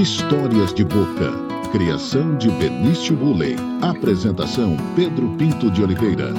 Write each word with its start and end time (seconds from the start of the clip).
Histórias 0.00 0.72
de 0.72 0.82
Boca. 0.82 1.30
Criação 1.72 2.38
de 2.38 2.48
Benício 2.52 3.14
Bulley. 3.14 3.54
Apresentação 3.82 4.74
Pedro 4.96 5.36
Pinto 5.36 5.70
de 5.70 5.82
Oliveira. 5.82 6.32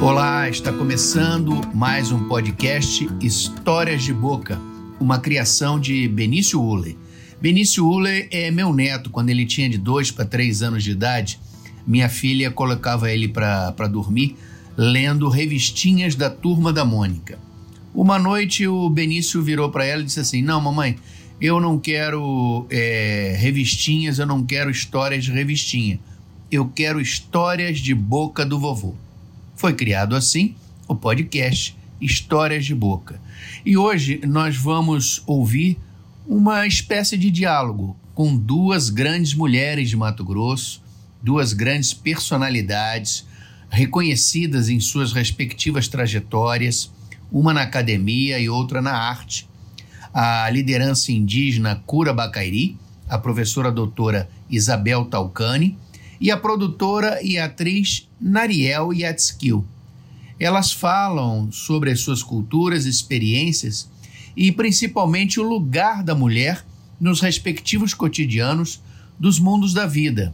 Olá, 0.00 0.48
está 0.48 0.72
começando 0.72 1.60
mais 1.74 2.12
um 2.12 2.28
podcast 2.28 3.08
Histórias 3.20 4.04
de 4.04 4.14
Boca, 4.14 4.56
uma 5.00 5.18
criação 5.18 5.80
de 5.80 6.06
Benício 6.06 6.62
Uller. 6.62 6.94
Benício 7.40 7.84
Uller 7.84 8.28
é 8.30 8.52
meu 8.52 8.72
neto. 8.72 9.10
Quando 9.10 9.30
ele 9.30 9.44
tinha 9.44 9.68
de 9.68 9.78
dois 9.78 10.12
para 10.12 10.24
três 10.24 10.62
anos 10.62 10.84
de 10.84 10.92
idade, 10.92 11.40
minha 11.84 12.08
filha 12.08 12.52
colocava 12.52 13.10
ele 13.10 13.26
para 13.26 13.88
dormir 13.90 14.36
lendo 14.76 15.28
revistinhas 15.28 16.14
da 16.14 16.30
Turma 16.30 16.72
da 16.72 16.84
Mônica. 16.84 17.36
Uma 17.94 18.18
noite 18.18 18.66
o 18.66 18.90
Benício 18.90 19.40
virou 19.40 19.70
para 19.70 19.84
ela 19.84 20.02
e 20.02 20.04
disse 20.04 20.18
assim: 20.18 20.42
Não, 20.42 20.60
mamãe, 20.60 20.96
eu 21.40 21.60
não 21.60 21.78
quero 21.78 22.66
é, 22.68 23.36
revistinhas, 23.38 24.18
eu 24.18 24.26
não 24.26 24.44
quero 24.44 24.68
histórias 24.68 25.24
de 25.24 25.30
revistinha. 25.30 26.00
Eu 26.50 26.68
quero 26.68 27.00
histórias 27.00 27.78
de 27.78 27.94
boca 27.94 28.44
do 28.44 28.58
vovô. 28.58 28.94
Foi 29.54 29.72
criado 29.74 30.16
assim 30.16 30.56
o 30.88 30.94
podcast 30.94 31.76
Histórias 32.00 32.64
de 32.64 32.74
Boca. 32.74 33.20
E 33.64 33.76
hoje 33.76 34.20
nós 34.26 34.56
vamos 34.56 35.22
ouvir 35.26 35.78
uma 36.26 36.66
espécie 36.66 37.16
de 37.16 37.30
diálogo 37.30 37.96
com 38.14 38.36
duas 38.36 38.90
grandes 38.90 39.34
mulheres 39.34 39.88
de 39.88 39.96
Mato 39.96 40.24
Grosso, 40.24 40.82
duas 41.22 41.52
grandes 41.52 41.94
personalidades 41.94 43.24
reconhecidas 43.70 44.68
em 44.68 44.80
suas 44.80 45.12
respectivas 45.12 45.88
trajetórias 45.88 46.90
uma 47.34 47.52
na 47.52 47.62
academia 47.62 48.38
e 48.38 48.48
outra 48.48 48.80
na 48.80 48.92
arte. 48.92 49.48
A 50.14 50.48
liderança 50.50 51.10
indígena 51.10 51.82
Cura 51.84 52.14
Bacairi, 52.14 52.78
a 53.08 53.18
professora 53.18 53.72
doutora 53.72 54.30
Isabel 54.48 55.06
Talcani 55.06 55.76
e 56.20 56.30
a 56.30 56.36
produtora 56.36 57.18
e 57.20 57.36
atriz 57.36 58.08
Nariel 58.20 58.92
Yatskill. 58.92 59.64
Elas 60.38 60.70
falam 60.70 61.50
sobre 61.50 61.90
as 61.90 61.98
suas 61.98 62.22
culturas, 62.22 62.86
experiências 62.86 63.90
e 64.36 64.52
principalmente 64.52 65.40
o 65.40 65.42
lugar 65.42 66.04
da 66.04 66.14
mulher 66.14 66.64
nos 67.00 67.20
respectivos 67.20 67.92
cotidianos 67.94 68.80
dos 69.18 69.40
mundos 69.40 69.74
da 69.74 69.86
vida. 69.86 70.32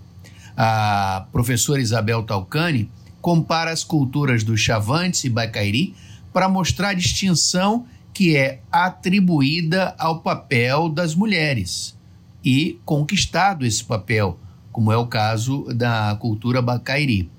A 0.54 1.26
professora 1.32 1.80
Isabel 1.80 2.22
Talcani 2.24 2.90
compara 3.22 3.70
as 3.70 3.82
culturas 3.82 4.44
dos 4.44 4.60
Chavantes 4.60 5.24
e 5.24 5.30
Bacairi 5.30 5.94
para 6.32 6.48
mostrar 6.48 6.90
a 6.90 6.94
distinção 6.94 7.86
que 8.12 8.36
é 8.36 8.60
atribuída 8.70 9.94
ao 9.98 10.20
papel 10.20 10.88
das 10.88 11.14
mulheres 11.14 11.96
e 12.44 12.78
conquistado 12.84 13.64
esse 13.64 13.84
papel, 13.84 14.38
como 14.72 14.92
é 14.92 14.96
o 14.96 15.06
caso 15.06 15.64
da 15.74 16.16
cultura 16.20 16.62
Bacairi. 16.62 17.30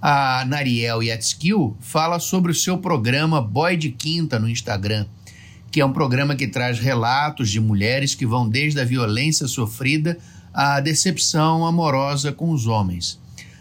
A 0.00 0.44
Nariel 0.46 1.02
Yatskill 1.02 1.76
fala 1.80 2.18
sobre 2.18 2.50
o 2.50 2.54
seu 2.54 2.78
programa 2.78 3.40
Boy 3.40 3.76
de 3.76 3.90
Quinta 3.90 4.38
no 4.38 4.48
Instagram, 4.48 5.06
que 5.70 5.80
é 5.80 5.86
um 5.86 5.92
programa 5.92 6.34
que 6.34 6.48
traz 6.48 6.78
relatos 6.78 7.50
de 7.50 7.60
mulheres 7.60 8.14
que 8.14 8.26
vão 8.26 8.48
desde 8.48 8.80
a 8.80 8.84
violência 8.84 9.46
sofrida 9.46 10.18
à 10.52 10.80
decepção 10.80 11.64
amorosa 11.64 12.32
com 12.32 12.50
os 12.50 12.66
homens. 12.66 13.18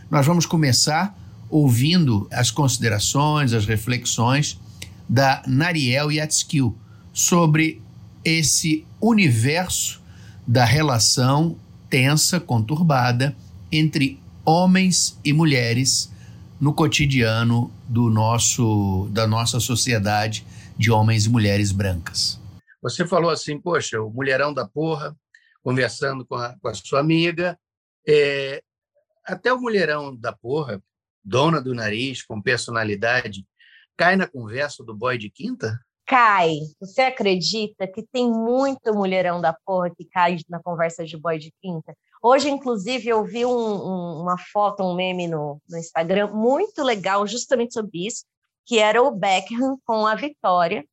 Nós 0.09 0.25
vamos 0.25 0.45
começar 0.45 1.17
ouvindo 1.49 2.27
as 2.31 2.49
considerações, 2.49 3.53
as 3.53 3.65
reflexões 3.65 4.59
da 5.07 5.41
Nariel 5.47 6.11
Yatskill 6.11 6.77
sobre 7.13 7.81
esse 8.23 8.85
universo 8.99 10.01
da 10.47 10.65
relação 10.65 11.57
tensa, 11.89 12.39
conturbada 12.39 13.35
entre 13.71 14.19
homens 14.45 15.19
e 15.23 15.33
mulheres 15.33 16.11
no 16.59 16.73
cotidiano 16.73 17.71
do 17.87 18.09
nosso 18.09 19.09
da 19.11 19.25
nossa 19.25 19.59
sociedade 19.59 20.45
de 20.77 20.91
homens 20.91 21.25
e 21.25 21.29
mulheres 21.29 21.71
brancas. 21.71 22.39
Você 22.81 23.05
falou 23.05 23.29
assim, 23.29 23.59
poxa, 23.59 24.01
o 24.01 24.09
mulherão 24.09 24.53
da 24.53 24.67
porra, 24.67 25.15
conversando 25.63 26.25
com 26.25 26.35
a, 26.35 26.55
com 26.59 26.67
a 26.67 26.73
sua 26.73 26.99
amiga, 26.99 27.57
é, 28.07 28.63
até 29.25 29.53
o 29.53 29.59
mulherão 29.59 30.15
da 30.15 30.33
porra, 30.33 30.81
dona 31.23 31.61
do 31.61 31.75
nariz, 31.75 32.23
com 32.23 32.41
personalidade, 32.41 33.45
cai 33.97 34.15
na 34.15 34.27
conversa 34.27 34.83
do 34.83 34.95
boy 34.95 35.17
de 35.17 35.29
quinta? 35.29 35.79
Cai. 36.05 36.55
Você 36.79 37.01
acredita 37.01 37.87
que 37.87 38.03
tem 38.03 38.29
muito 38.29 38.93
mulherão 38.93 39.39
da 39.39 39.55
porra 39.65 39.89
que 39.95 40.05
cai 40.05 40.37
na 40.49 40.61
conversa 40.61 41.05
de 41.05 41.17
boy 41.17 41.37
de 41.37 41.53
quinta? 41.61 41.95
Hoje, 42.21 42.49
inclusive, 42.49 43.09
eu 43.09 43.23
vi 43.23 43.45
um, 43.45 43.49
um, 43.49 44.21
uma 44.21 44.37
foto, 44.37 44.83
um 44.83 44.93
meme 44.93 45.27
no, 45.27 45.59
no 45.69 45.77
Instagram 45.77 46.27
muito 46.33 46.83
legal, 46.83 47.25
justamente 47.25 47.73
sobre 47.73 48.05
isso, 48.05 48.25
que 48.65 48.77
era 48.77 49.01
o 49.01 49.11
Beckham 49.11 49.77
com 49.85 50.05
a 50.05 50.13
Vitória, 50.13 50.85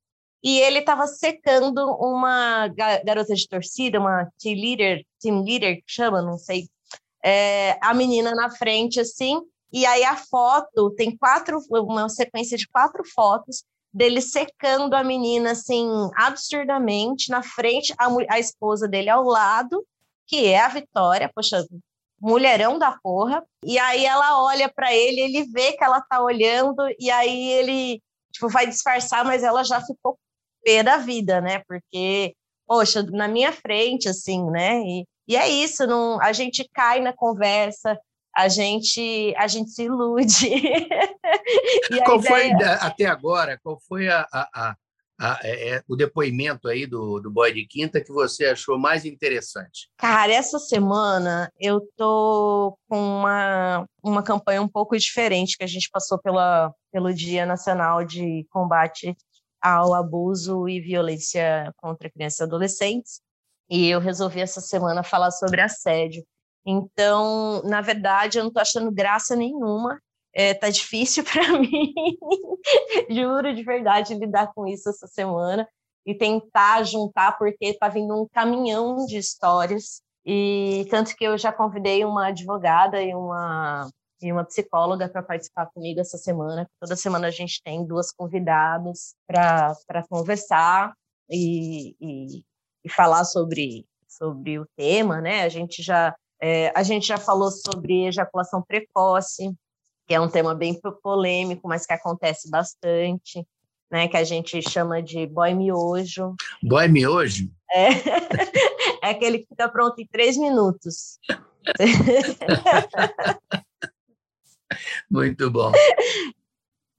e 0.43 0.59
ele 0.61 0.79
estava 0.79 1.07
secando 1.07 1.85
uma 1.97 2.69
garota 3.05 3.35
de 3.35 3.47
torcida, 3.47 3.99
uma 3.99 4.31
team 4.39 4.55
leader, 4.55 5.05
team 5.21 5.43
leader 5.43 5.77
que 5.77 5.83
chama, 5.87 6.23
não 6.23 6.39
sei, 6.39 6.69
é, 7.25 7.77
a 7.83 7.93
menina 7.93 8.35
na 8.35 8.51
frente 8.51 9.01
assim, 9.01 9.41
e 9.73 9.85
aí 9.85 10.05
a 10.05 10.17
foto 10.17 10.91
tem 10.97 11.17
quatro, 11.17 11.59
uma 11.71 12.09
sequência 12.09 12.57
de 12.57 12.67
quatro 12.69 13.03
fotos 13.15 13.65
dele 13.93 14.21
secando 14.21 14.95
a 14.95 15.03
menina 15.03 15.53
assim 15.53 15.89
absurdamente 16.17 17.31
na 17.31 17.43
frente, 17.43 17.95
a, 17.99 18.09
a 18.31 18.39
esposa 18.39 18.87
dele 18.87 19.11
ao 19.11 19.25
lado, 19.25 19.85
que 20.27 20.47
é 20.47 20.61
a 20.61 20.69
Vitória, 20.69 21.31
poxa, 21.35 21.65
mulherão 22.21 22.79
da 22.79 22.99
porra. 23.03 23.45
E 23.65 23.79
aí 23.79 24.05
ela 24.05 24.43
olha 24.43 24.71
para 24.73 24.95
ele, 24.95 25.21
ele 25.21 25.45
vê 25.45 25.73
que 25.73 25.85
ela 25.85 26.01
tá 26.01 26.23
olhando 26.23 26.83
e 26.99 27.11
aí 27.11 27.51
ele 27.51 28.03
tipo 28.33 28.49
vai 28.49 28.67
disfarçar, 28.67 29.25
mas 29.25 29.43
ela 29.43 29.65
já 29.65 29.81
ficou 29.81 30.19
pé 30.63 30.83
da 30.83 30.99
vida, 30.99 31.41
né? 31.41 31.63
Porque 31.67 32.35
poxa, 32.67 33.03
na 33.03 33.27
minha 33.27 33.53
frente 33.53 34.09
assim, 34.09 34.51
né? 34.51 34.81
E, 34.81 35.05
e 35.27 35.37
é 35.37 35.49
isso, 35.49 35.87
não, 35.87 36.21
a 36.21 36.33
gente 36.33 36.69
cai 36.73 37.01
na 37.01 37.13
conversa, 37.13 37.99
a 38.39 38.47
gente 38.47 39.35
a 39.37 39.49
gente 39.49 39.71
se 39.71 39.83
ilude. 39.83 40.49
qual 42.07 42.21
ideia... 42.21 42.21
foi 42.21 42.53
até 42.81 43.07
agora? 43.07 43.59
Qual 43.61 43.81
foi 43.81 44.09
a, 44.09 44.25
a, 44.33 44.77
a, 45.21 45.41
é, 45.43 45.71
é, 45.71 45.83
o 45.89 45.97
depoimento 45.97 46.69
aí 46.69 46.87
do, 46.87 47.19
do 47.19 47.33
boy 47.33 47.53
de 47.53 47.67
quinta 47.67 48.01
que 48.01 48.13
você 48.13 48.47
achou 48.47 48.79
mais 48.79 49.05
interessante? 49.05 49.91
Cara, 49.97 50.33
essa 50.33 50.61
semana 50.61 51.53
eu 51.59 51.81
tô 51.97 52.79
com 52.89 52.97
uma, 52.97 53.85
uma 54.01 54.23
campanha 54.23 54.63
um 54.63 54.69
pouco 54.69 54.97
diferente 54.97 55.59
que 55.59 55.65
a 55.65 55.69
gente 55.69 55.91
passou 55.91 56.17
pela, 56.17 56.73
pelo 56.93 57.13
Dia 57.13 57.45
Nacional 57.45 58.05
de 58.05 58.47
Combate 58.51 59.17
ao 59.61 59.95
Abuso 59.95 60.69
e 60.69 60.81
Violência 60.81 61.73
contra 61.79 62.09
Crianças 62.09 62.39
e 62.39 62.45
Adolescentes. 62.45 63.21
E 63.69 63.89
eu 63.89 63.99
resolvi 63.99 64.41
essa 64.41 64.61
semana 64.61 65.03
falar 65.03 65.33
sobre 65.33 65.61
assédio. 65.61 66.25
Então, 66.71 67.63
na 67.63 67.81
verdade, 67.81 68.37
eu 68.37 68.43
não 68.43 68.49
estou 68.49 68.61
achando 68.61 68.93
graça 68.93 69.35
nenhuma. 69.35 69.99
É, 70.35 70.53
tá 70.53 70.69
difícil 70.69 71.25
para 71.33 71.59
mim, 71.59 71.95
juro 73.09 73.55
de 73.55 73.63
verdade, 73.63 74.15
lidar 74.15 74.53
com 74.53 74.67
isso 74.67 74.91
essa 74.91 75.07
semana 75.07 75.67
e 76.07 76.15
tentar 76.15 76.83
juntar, 76.83 77.39
porque 77.39 77.73
tá 77.73 77.89
vindo 77.89 78.15
um 78.15 78.29
caminhão 78.29 79.07
de 79.07 79.17
histórias. 79.17 80.03
E 80.27 80.87
tanto 80.91 81.17
que 81.17 81.25
eu 81.25 81.39
já 81.39 81.51
convidei 81.51 82.05
uma 82.05 82.27
advogada 82.27 83.03
e 83.03 83.15
uma, 83.15 83.89
e 84.21 84.31
uma 84.31 84.45
psicóloga 84.45 85.09
para 85.09 85.23
participar 85.23 85.71
comigo 85.73 86.01
essa 86.01 86.19
semana. 86.19 86.69
Toda 86.79 86.97
semana 86.97 87.29
a 87.29 87.31
gente 87.31 87.63
tem 87.63 87.87
duas 87.87 88.13
convidadas 88.13 89.15
para 89.27 90.07
conversar 90.11 90.93
e, 91.31 91.97
e, 91.99 92.45
e 92.85 92.91
falar 92.91 93.25
sobre, 93.25 93.87
sobre 94.07 94.59
o 94.59 94.67
tema, 94.77 95.23
né? 95.23 95.45
A 95.45 95.49
gente 95.49 95.83
já 95.83 96.15
é, 96.41 96.73
a 96.75 96.83
gente 96.83 97.07
já 97.07 97.19
falou 97.19 97.51
sobre 97.51 98.07
ejaculação 98.07 98.63
precoce, 98.63 99.53
que 100.07 100.15
é 100.15 100.21
um 100.21 100.29
tema 100.29 100.55
bem 100.55 100.79
polêmico, 101.03 101.69
mas 101.69 101.85
que 101.85 101.93
acontece 101.93 102.49
bastante, 102.51 103.47
né? 103.91 104.09
Que 104.09 104.17
a 104.17 104.25
gente 104.25 104.63
chama 104.63 105.03
de 105.03 105.27
boy 105.27 105.53
miojo. 105.55 106.35
Boy 106.63 106.89
miojo? 106.89 107.51
É, 107.71 107.89
é 109.05 109.11
aquele 109.11 109.41
que 109.41 109.49
fica 109.49 109.69
pronto 109.69 110.01
em 110.01 110.07
três 110.07 110.37
minutos. 110.37 111.19
Muito 115.11 115.51
bom. 115.51 115.73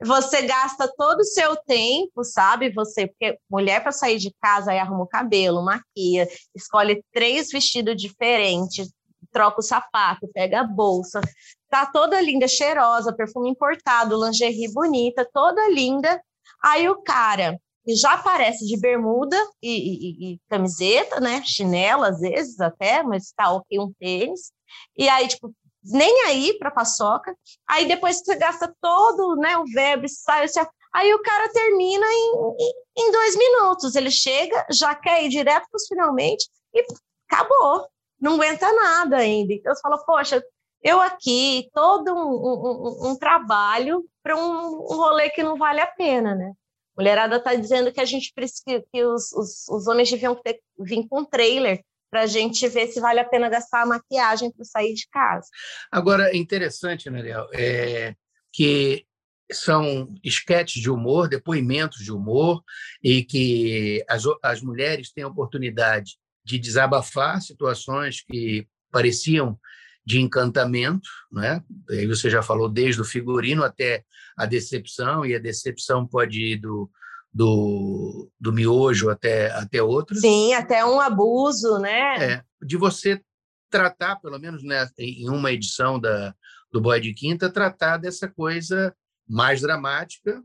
Você 0.02 0.44
gasta 0.44 0.88
todo 0.98 1.20
o 1.20 1.26
seu 1.26 1.58
tempo, 1.58 2.24
sabe? 2.24 2.72
Você, 2.72 3.08
porque 3.08 3.38
mulher 3.50 3.82
para 3.82 3.92
sair 3.92 4.18
de 4.18 4.34
casa 4.42 4.72
aí 4.72 4.80
arruma 4.80 5.04
o 5.04 5.08
cabelo, 5.08 5.62
maquia, 5.62 6.28
escolhe 6.56 7.04
três 7.12 7.50
vestidos 7.52 8.02
diferentes, 8.02 8.90
troca 9.32 9.60
o 9.60 9.64
sapato, 9.64 10.30
pega 10.34 10.62
a 10.62 10.64
bolsa, 10.64 11.22
tá 11.70 11.86
toda 11.86 12.20
linda, 12.22 12.48
cheirosa, 12.48 13.16
perfume 13.16 13.50
importado, 13.50 14.24
lingerie 14.24 14.72
bonita, 14.74 15.28
toda 15.34 15.70
linda. 15.70 16.22
Aí 16.64 16.90
o 16.90 17.02
cara 17.02 17.60
já 17.88 18.14
aparece 18.14 18.66
de 18.66 18.78
bermuda 18.78 19.38
e, 19.62 19.70
e, 19.70 20.34
e 20.34 20.40
camiseta, 20.50 21.20
né? 21.20 21.42
Chinelo, 21.46 22.04
às 22.04 22.20
vezes 22.20 22.60
até, 22.60 23.04
mas 23.04 23.32
tá 23.32 23.52
ok 23.52 23.80
um 23.80 23.92
tênis. 24.00 24.52
E 24.98 25.08
aí, 25.10 25.28
tipo, 25.28 25.54
nem 25.84 26.24
aí 26.26 26.58
para 26.58 26.72
paçoca. 26.72 27.36
Aí 27.68 27.88
depois 27.88 28.20
você 28.20 28.36
gasta 28.36 28.74
todo 28.82 29.36
né, 29.38 29.58
o 29.58 29.66
verbo, 29.66 30.08
sai, 30.08 30.46
aí 30.94 31.14
o 31.14 31.22
cara 31.22 31.50
termina 31.50 32.06
em, 32.06 32.56
em, 32.98 33.12
dois 33.12 33.36
minutos. 33.38 33.96
Ele 33.96 34.12
chega, 34.12 34.66
já 34.72 34.94
quer 34.96 35.24
ir 35.24 35.30
direto 35.30 35.68
para 35.70 35.78
os 35.78 35.88
finalmente 35.88 36.48
e 36.74 36.86
acabou. 37.30 37.88
Não 38.20 38.36
aguenta 38.36 38.72
nada 38.74 39.18
ainda. 39.18 39.54
Então 39.54 39.74
você 39.74 39.82
fala, 39.82 39.98
poxa, 40.06 40.44
eu 40.84 41.00
aqui, 41.02 41.70
todo 41.74 42.14
um, 42.14 43.08
um, 43.08 43.12
um 43.12 43.16
trabalho 43.18 44.06
para 44.24 44.36
um, 44.36 44.76
um 44.76 44.96
rolê 44.96 45.30
que 45.30 45.44
não 45.44 45.58
vale 45.58 45.82
a 45.82 45.88
pena, 45.88 46.36
né? 46.36 46.54
mulherada 47.00 47.38
está 47.38 47.56
dizendo 47.56 47.94
que 47.94 48.02
a 48.02 48.06
gente 48.06 48.34
precisa, 48.36 48.84
que 48.92 49.06
os, 49.06 49.32
os, 49.32 49.68
os 49.70 49.88
homens 49.88 50.12
deviam 50.12 50.36
ter, 50.36 50.60
vir 50.78 51.08
com 51.08 51.22
um 51.22 51.26
trailer 51.26 51.82
para 52.12 52.24
a 52.24 52.28
gente 52.28 52.68
ver 52.68 52.88
se 52.88 53.00
vale 53.00 53.22
a 53.22 53.26
pena 53.26 53.48
gastar 53.48 53.84
a 53.84 53.86
maquiagem 53.86 54.52
para 54.52 54.66
sair 54.66 54.94
de 54.94 55.08
casa. 55.10 55.48
Agora, 55.90 56.30
é 56.30 56.36
interessante, 56.36 57.10
Nariel, 57.10 57.48
é 57.54 58.16
que 58.52 59.06
são 59.52 60.14
esquetes 60.24 60.82
de 60.82 60.90
humor, 60.90 61.30
depoimentos 61.30 62.04
de 62.04 62.12
humor, 62.12 62.62
e 63.02 63.24
que 63.24 64.04
as, 64.10 64.24
as 64.44 64.62
mulheres 64.62 65.12
têm 65.12 65.24
a 65.24 65.28
oportunidade 65.28 66.18
de 66.50 66.58
desabafar 66.58 67.40
situações 67.42 68.22
que 68.22 68.68
pareciam 68.92 69.60
de 70.04 70.20
encantamento, 70.20 71.08
né? 71.32 71.64
Aí 71.88 72.08
você 72.08 72.28
já 72.28 72.42
falou 72.42 72.68
desde 72.68 73.00
o 73.00 73.06
figurino 73.06 73.64
até 73.64 74.04
a 74.36 74.48
decepção, 74.48 75.24
e 75.24 75.36
a 75.36 75.40
decepção 75.40 76.08
pode 76.08 76.42
ir 76.42 76.58
do, 76.58 76.90
do, 77.32 78.32
do 78.40 78.52
miojo 78.52 79.12
até, 79.12 79.52
até 79.52 79.84
outros. 79.84 80.22
Sim, 80.22 80.56
até 80.56 80.84
um 80.84 81.00
abuso, 81.00 81.78
né? 81.78 82.34
É, 82.34 82.44
de 82.66 82.76
você 82.78 83.22
tratar, 83.70 84.16
pelo 84.16 84.40
menos 84.40 84.64
né, 84.64 84.90
em 84.98 85.30
uma 85.30 85.52
edição 85.52 86.00
da, 86.00 86.34
do 86.72 86.82
Boy 86.82 87.00
de 87.00 87.14
Quinta, 87.14 87.48
tratar 87.48 87.98
dessa 87.98 88.28
coisa 88.28 88.96
mais 89.28 89.62
dramática, 89.62 90.42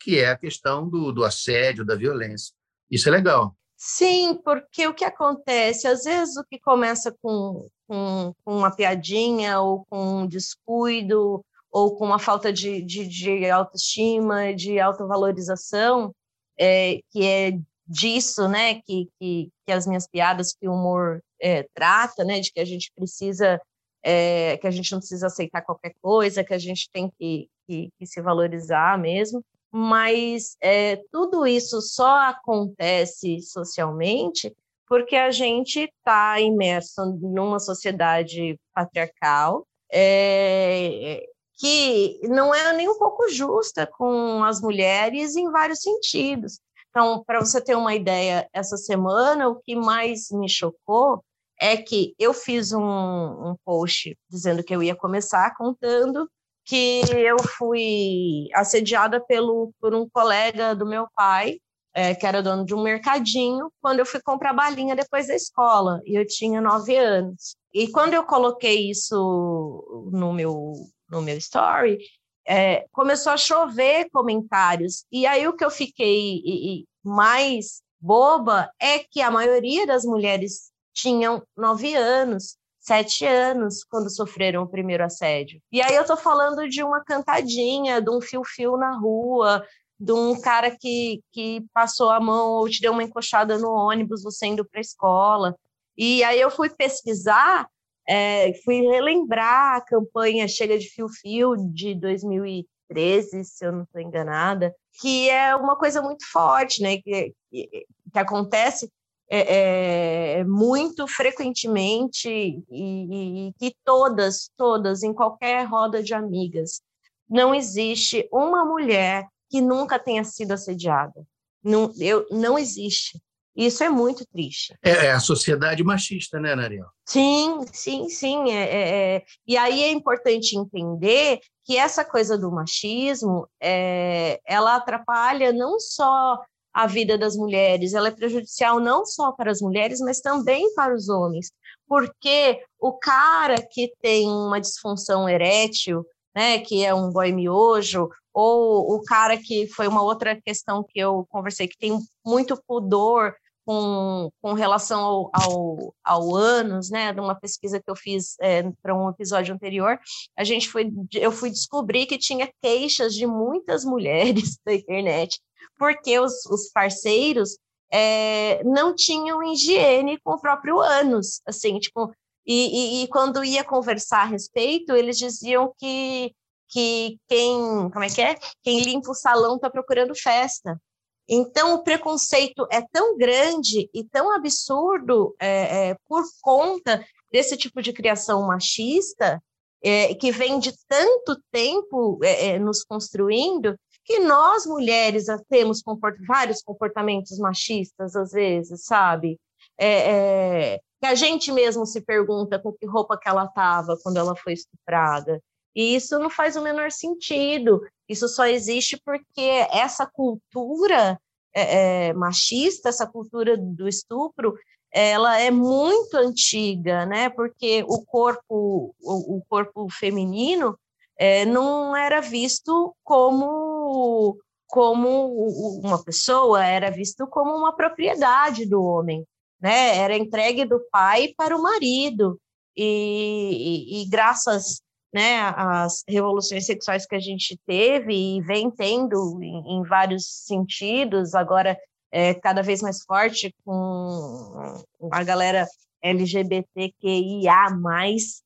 que 0.00 0.18
é 0.18 0.30
a 0.30 0.38
questão 0.38 0.88
do, 0.88 1.12
do 1.12 1.22
assédio, 1.22 1.84
da 1.84 1.94
violência. 1.94 2.54
Isso 2.90 3.06
é 3.06 3.12
legal. 3.12 3.54
Sim, 3.76 4.40
porque 4.44 4.86
o 4.86 4.94
que 4.94 5.04
acontece, 5.04 5.86
às 5.86 6.04
vezes 6.04 6.36
o 6.36 6.44
que 6.44 6.58
começa 6.60 7.14
com, 7.20 7.68
com, 7.88 8.32
com 8.44 8.56
uma 8.56 8.74
piadinha 8.74 9.60
ou 9.60 9.84
com 9.90 10.20
um 10.20 10.26
descuido 10.26 11.44
ou 11.70 11.96
com 11.96 12.04
uma 12.04 12.18
falta 12.20 12.52
de, 12.52 12.80
de, 12.82 13.06
de 13.06 13.50
autoestima, 13.50 14.54
de 14.54 14.78
autovalorização, 14.78 16.14
é, 16.58 17.00
que 17.10 17.26
é 17.26 17.58
disso, 17.86 18.48
né, 18.48 18.76
que, 18.82 19.08
que, 19.18 19.50
que, 19.66 19.72
as 19.72 19.86
minhas 19.86 20.06
piadas, 20.06 20.54
que 20.54 20.68
o 20.68 20.72
humor 20.72 21.20
é, 21.40 21.64
trata, 21.74 22.24
né, 22.24 22.40
de 22.40 22.52
que 22.52 22.60
a 22.60 22.64
gente 22.64 22.92
precisa, 22.94 23.60
é, 24.02 24.56
que 24.58 24.66
a 24.66 24.70
gente 24.70 24.90
não 24.92 25.00
precisa 25.00 25.26
aceitar 25.26 25.62
qualquer 25.62 25.92
coisa, 26.00 26.44
que 26.44 26.54
a 26.54 26.58
gente 26.58 26.88
tem 26.92 27.10
que, 27.18 27.48
que, 27.68 27.90
que 27.98 28.06
se 28.06 28.22
valorizar 28.22 28.98
mesmo, 28.98 29.44
mas 29.76 30.56
é, 30.60 31.02
tudo 31.10 31.44
isso 31.44 31.80
só 31.82 32.28
acontece 32.28 33.40
socialmente 33.40 34.54
porque 34.86 35.16
a 35.16 35.32
gente 35.32 35.80
está 35.80 36.40
imerso 36.40 37.04
numa 37.20 37.58
sociedade 37.58 38.56
patriarcal, 38.72 39.66
é, 39.92 41.26
que 41.58 42.20
não 42.28 42.54
é 42.54 42.72
nem 42.72 42.88
um 42.88 42.96
pouco 42.96 43.28
justa 43.28 43.84
com 43.84 44.44
as 44.44 44.60
mulheres 44.60 45.34
em 45.34 45.50
vários 45.50 45.80
sentidos. 45.80 46.60
Então, 46.90 47.24
para 47.24 47.40
você 47.40 47.60
ter 47.60 47.74
uma 47.74 47.96
ideia, 47.96 48.48
essa 48.52 48.76
semana 48.76 49.48
o 49.48 49.56
que 49.56 49.74
mais 49.74 50.28
me 50.30 50.48
chocou 50.48 51.20
é 51.60 51.76
que 51.76 52.14
eu 52.16 52.32
fiz 52.32 52.72
um, 52.72 52.80
um 52.80 53.56
post 53.64 54.16
dizendo 54.30 54.62
que 54.62 54.72
eu 54.72 54.84
ia 54.84 54.94
começar 54.94 55.52
contando 55.56 56.30
que 56.64 57.02
eu 57.10 57.36
fui 57.58 58.48
assediada 58.54 59.20
pelo, 59.20 59.72
por 59.80 59.94
um 59.94 60.08
colega 60.08 60.74
do 60.74 60.86
meu 60.86 61.06
pai, 61.14 61.58
é, 61.94 62.14
que 62.14 62.26
era 62.26 62.42
dono 62.42 62.64
de 62.64 62.74
um 62.74 62.82
mercadinho, 62.82 63.70
quando 63.80 64.00
eu 64.00 64.06
fui 64.06 64.20
comprar 64.22 64.52
balinha 64.52 64.96
depois 64.96 65.28
da 65.28 65.34
escola, 65.34 66.00
e 66.04 66.18
eu 66.18 66.26
tinha 66.26 66.60
nove 66.60 66.96
anos. 66.96 67.54
E 67.72 67.88
quando 67.88 68.14
eu 68.14 68.24
coloquei 68.24 68.90
isso 68.90 70.10
no 70.12 70.32
meu 70.32 70.72
no 71.10 71.22
meu 71.22 71.36
story, 71.36 71.98
é, 72.46 72.86
começou 72.92 73.32
a 73.32 73.36
chover 73.36 74.08
comentários. 74.10 75.04
E 75.12 75.26
aí 75.26 75.46
o 75.46 75.54
que 75.54 75.64
eu 75.64 75.70
fiquei 75.70 76.40
e, 76.44 76.80
e 76.80 76.84
mais 77.04 77.82
boba 78.00 78.70
é 78.80 78.98
que 78.98 79.20
a 79.20 79.30
maioria 79.30 79.86
das 79.86 80.04
mulheres 80.04 80.70
tinham 80.92 81.42
nove 81.56 81.94
anos, 81.94 82.56
sete 82.84 83.24
anos, 83.24 83.82
quando 83.84 84.10
sofreram 84.10 84.62
o 84.62 84.68
primeiro 84.68 85.04
assédio. 85.04 85.60
E 85.72 85.80
aí 85.80 85.94
eu 85.94 86.02
estou 86.02 86.16
falando 86.16 86.68
de 86.68 86.82
uma 86.82 87.02
cantadinha, 87.02 88.00
de 88.00 88.10
um 88.10 88.20
fio-fio 88.20 88.76
na 88.76 88.96
rua, 88.98 89.64
de 89.98 90.12
um 90.12 90.38
cara 90.40 90.70
que, 90.70 91.22
que 91.32 91.64
passou 91.72 92.10
a 92.10 92.20
mão 92.20 92.50
ou 92.50 92.68
te 92.68 92.80
deu 92.80 92.92
uma 92.92 93.02
encoxada 93.02 93.58
no 93.58 93.70
ônibus, 93.70 94.22
você 94.22 94.46
indo 94.46 94.64
para 94.64 94.80
a 94.80 94.82
escola. 94.82 95.56
E 95.96 96.22
aí 96.24 96.40
eu 96.40 96.50
fui 96.50 96.68
pesquisar 96.68 97.66
é, 98.08 98.52
fui 98.64 98.82
relembrar 98.82 99.76
a 99.76 99.80
campanha 99.80 100.46
Chega 100.46 100.78
de 100.78 100.88
Fio 100.88 101.08
Fio 101.08 101.56
de 101.56 101.94
2013, 101.94 103.44
se 103.44 103.64
eu 103.64 103.72
não 103.72 103.82
estou 103.84 104.00
enganada, 104.00 104.74
que 105.00 105.30
é 105.30 105.56
uma 105.56 105.76
coisa 105.76 106.02
muito 106.02 106.24
forte, 106.30 106.82
né? 106.82 106.98
Que, 106.98 107.34
que, 107.50 107.86
que 108.12 108.18
acontece 108.18 108.90
é, 109.28 110.38
é, 110.38 110.44
muito 110.44 111.06
frequentemente 111.06 112.28
e, 112.28 113.48
e, 113.48 113.52
que 113.58 113.74
todas, 113.84 114.50
todas, 114.56 115.02
em 115.02 115.12
qualquer 115.12 115.64
roda 115.64 116.02
de 116.02 116.14
amigas, 116.14 116.80
não 117.28 117.54
existe 117.54 118.28
uma 118.32 118.64
mulher 118.64 119.26
que 119.50 119.60
nunca 119.60 119.98
tenha 119.98 120.24
sido 120.24 120.52
assediada. 120.52 121.24
Não, 121.62 121.92
eu, 121.98 122.26
não 122.30 122.58
existe. 122.58 123.18
Isso 123.56 123.84
é 123.84 123.88
muito 123.88 124.26
triste. 124.26 124.76
É, 124.82 125.06
é 125.06 125.12
a 125.12 125.20
sociedade 125.20 125.82
machista, 125.84 126.40
né, 126.40 126.56
Nariel? 126.56 126.86
Sim, 127.06 127.60
sim, 127.72 128.08
sim. 128.08 128.50
É, 128.50 128.62
é, 128.62 129.16
é, 129.16 129.24
e 129.46 129.56
aí 129.56 129.84
é 129.84 129.92
importante 129.92 130.58
entender 130.58 131.40
que 131.64 131.76
essa 131.76 132.04
coisa 132.04 132.36
do 132.36 132.50
machismo, 132.50 133.48
é, 133.60 134.40
ela 134.44 134.74
atrapalha 134.74 135.52
não 135.52 135.78
só 135.78 136.38
a 136.74 136.88
vida 136.88 137.16
das 137.16 137.36
mulheres, 137.36 137.94
ela 137.94 138.08
é 138.08 138.10
prejudicial 138.10 138.80
não 138.80 139.06
só 139.06 139.30
para 139.30 139.50
as 139.50 139.60
mulheres, 139.60 140.00
mas 140.00 140.20
também 140.20 140.74
para 140.74 140.92
os 140.92 141.08
homens, 141.08 141.52
porque 141.86 142.60
o 142.80 142.92
cara 142.92 143.54
que 143.70 143.92
tem 144.02 144.28
uma 144.28 144.60
disfunção 144.60 145.28
erétil, 145.28 146.04
né, 146.34 146.58
que 146.58 146.84
é 146.84 146.92
um 146.92 147.10
boy 147.10 147.30
miojo, 147.30 148.08
ou 148.32 148.96
o 148.96 149.04
cara 149.04 149.38
que 149.38 149.68
foi 149.68 149.86
uma 149.86 150.02
outra 150.02 150.40
questão 150.42 150.82
que 150.82 150.98
eu 150.98 151.24
conversei, 151.30 151.68
que 151.68 151.78
tem 151.78 151.96
muito 152.26 152.60
pudor 152.66 153.32
com, 153.64 154.30
com 154.42 154.52
relação 154.52 155.00
ao, 155.00 155.30
ao, 155.32 155.94
ao 156.04 156.34
ânus, 156.34 156.90
né, 156.90 157.12
de 157.12 157.20
uma 157.20 157.34
pesquisa 157.34 157.80
que 157.80 157.90
eu 157.90 157.96
fiz 157.96 158.36
é, 158.40 158.62
para 158.82 158.94
um 158.94 159.08
episódio 159.08 159.54
anterior, 159.54 159.98
a 160.36 160.44
gente 160.44 160.68
foi, 160.68 160.90
eu 161.14 161.32
fui 161.32 161.50
descobrir 161.50 162.06
que 162.06 162.18
tinha 162.18 162.50
queixas 162.60 163.14
de 163.14 163.26
muitas 163.26 163.84
mulheres 163.86 164.58
da 164.66 164.74
internet, 164.74 165.40
porque 165.84 166.18
os, 166.18 166.46
os 166.46 166.70
parceiros 166.70 167.58
é, 167.92 168.64
não 168.64 168.94
tinham 168.94 169.42
higiene 169.42 170.18
com 170.24 170.32
o 170.32 170.40
próprio 170.40 170.80
ânus, 170.80 171.42
assim, 171.46 171.78
tipo, 171.78 172.10
e, 172.46 173.02
e, 173.02 173.04
e, 173.04 173.08
quando 173.08 173.44
ia 173.44 173.62
conversar 173.62 174.22
a 174.22 174.24
respeito, 174.24 174.94
eles 174.94 175.18
diziam 175.18 175.74
que, 175.78 176.34
que 176.70 177.18
quem, 177.28 177.90
como 177.90 178.02
é 178.02 178.08
que 178.08 178.22
é? 178.22 178.34
Quem 178.62 178.80
limpa 178.80 179.10
o 179.10 179.14
salão 179.14 179.56
está 179.56 179.68
procurando 179.68 180.14
festa. 180.14 180.80
Então, 181.28 181.74
o 181.74 181.84
preconceito 181.84 182.66
é 182.72 182.80
tão 182.90 183.18
grande 183.18 183.90
e 183.92 184.04
tão 184.04 184.34
absurdo 184.34 185.36
é, 185.38 185.90
é, 185.90 185.96
por 186.08 186.22
conta 186.40 187.04
desse 187.30 187.58
tipo 187.58 187.82
de 187.82 187.92
criação 187.92 188.46
machista, 188.46 189.38
é, 189.82 190.14
que 190.14 190.32
vem 190.32 190.58
de 190.58 190.72
tanto 190.88 191.38
tempo 191.52 192.18
é, 192.22 192.52
é, 192.52 192.58
nos 192.58 192.82
construindo, 192.82 193.76
que 194.04 194.20
nós, 194.20 194.66
mulheres, 194.66 195.26
temos 195.48 195.82
comport 195.82 196.16
vários 196.26 196.62
comportamentos 196.62 197.38
machistas, 197.38 198.14
às 198.14 198.32
vezes, 198.32 198.84
sabe? 198.84 199.38
É, 199.80 200.78
que 201.00 201.06
a 201.06 201.14
gente 201.14 201.50
mesmo 201.50 201.86
se 201.86 202.00
pergunta 202.00 202.58
com 202.58 202.72
que 202.72 202.86
roupa 202.86 203.18
que 203.18 203.28
ela 203.28 203.44
estava 203.44 203.98
quando 204.02 204.18
ela 204.18 204.36
foi 204.36 204.52
estuprada. 204.52 205.40
E 205.74 205.96
isso 205.96 206.18
não 206.18 206.30
faz 206.30 206.54
o 206.56 206.62
menor 206.62 206.90
sentido. 206.92 207.80
Isso 208.08 208.28
só 208.28 208.46
existe 208.46 209.00
porque 209.04 209.66
essa 209.72 210.06
cultura 210.06 211.18
é, 211.54 212.08
é, 212.08 212.12
machista, 212.12 212.88
essa 212.88 213.06
cultura 213.06 213.56
do 213.56 213.88
estupro, 213.88 214.56
ela 214.92 215.40
é 215.40 215.50
muito 215.50 216.16
antiga, 216.16 217.04
né? 217.04 217.28
Porque 217.28 217.84
o 217.88 218.04
corpo, 218.04 218.94
o, 219.00 219.38
o 219.38 219.42
corpo 219.48 219.88
feminino 219.90 220.78
é, 221.18 221.44
não 221.44 221.96
era 221.96 222.20
visto 222.20 222.94
como 223.02 224.38
como 224.66 225.80
uma 225.84 226.02
pessoa, 226.02 226.64
era 226.64 226.90
visto 226.90 227.28
como 227.28 227.54
uma 227.54 227.76
propriedade 227.76 228.66
do 228.66 228.82
homem, 228.82 229.24
né? 229.60 229.96
Era 229.98 230.16
entregue 230.16 230.64
do 230.64 230.80
pai 230.90 231.32
para 231.36 231.56
o 231.56 231.62
marido. 231.62 232.40
E, 232.76 232.82
e, 232.82 234.02
e 234.02 234.08
graças 234.08 234.82
né, 235.14 235.38
às 235.56 236.02
revoluções 236.08 236.66
sexuais 236.66 237.06
que 237.06 237.14
a 237.14 237.20
gente 237.20 237.56
teve 237.64 238.12
e 238.12 238.40
vem 238.40 238.68
tendo 238.68 239.40
em, 239.40 239.76
em 239.76 239.82
vários 239.84 240.26
sentidos, 240.44 241.36
agora 241.36 241.78
é 242.10 242.34
cada 242.34 242.60
vez 242.60 242.82
mais 242.82 243.04
forte 243.04 243.54
com 243.64 244.82
a 245.12 245.22
galera 245.22 245.68
LGBTQIA+, 246.02 247.68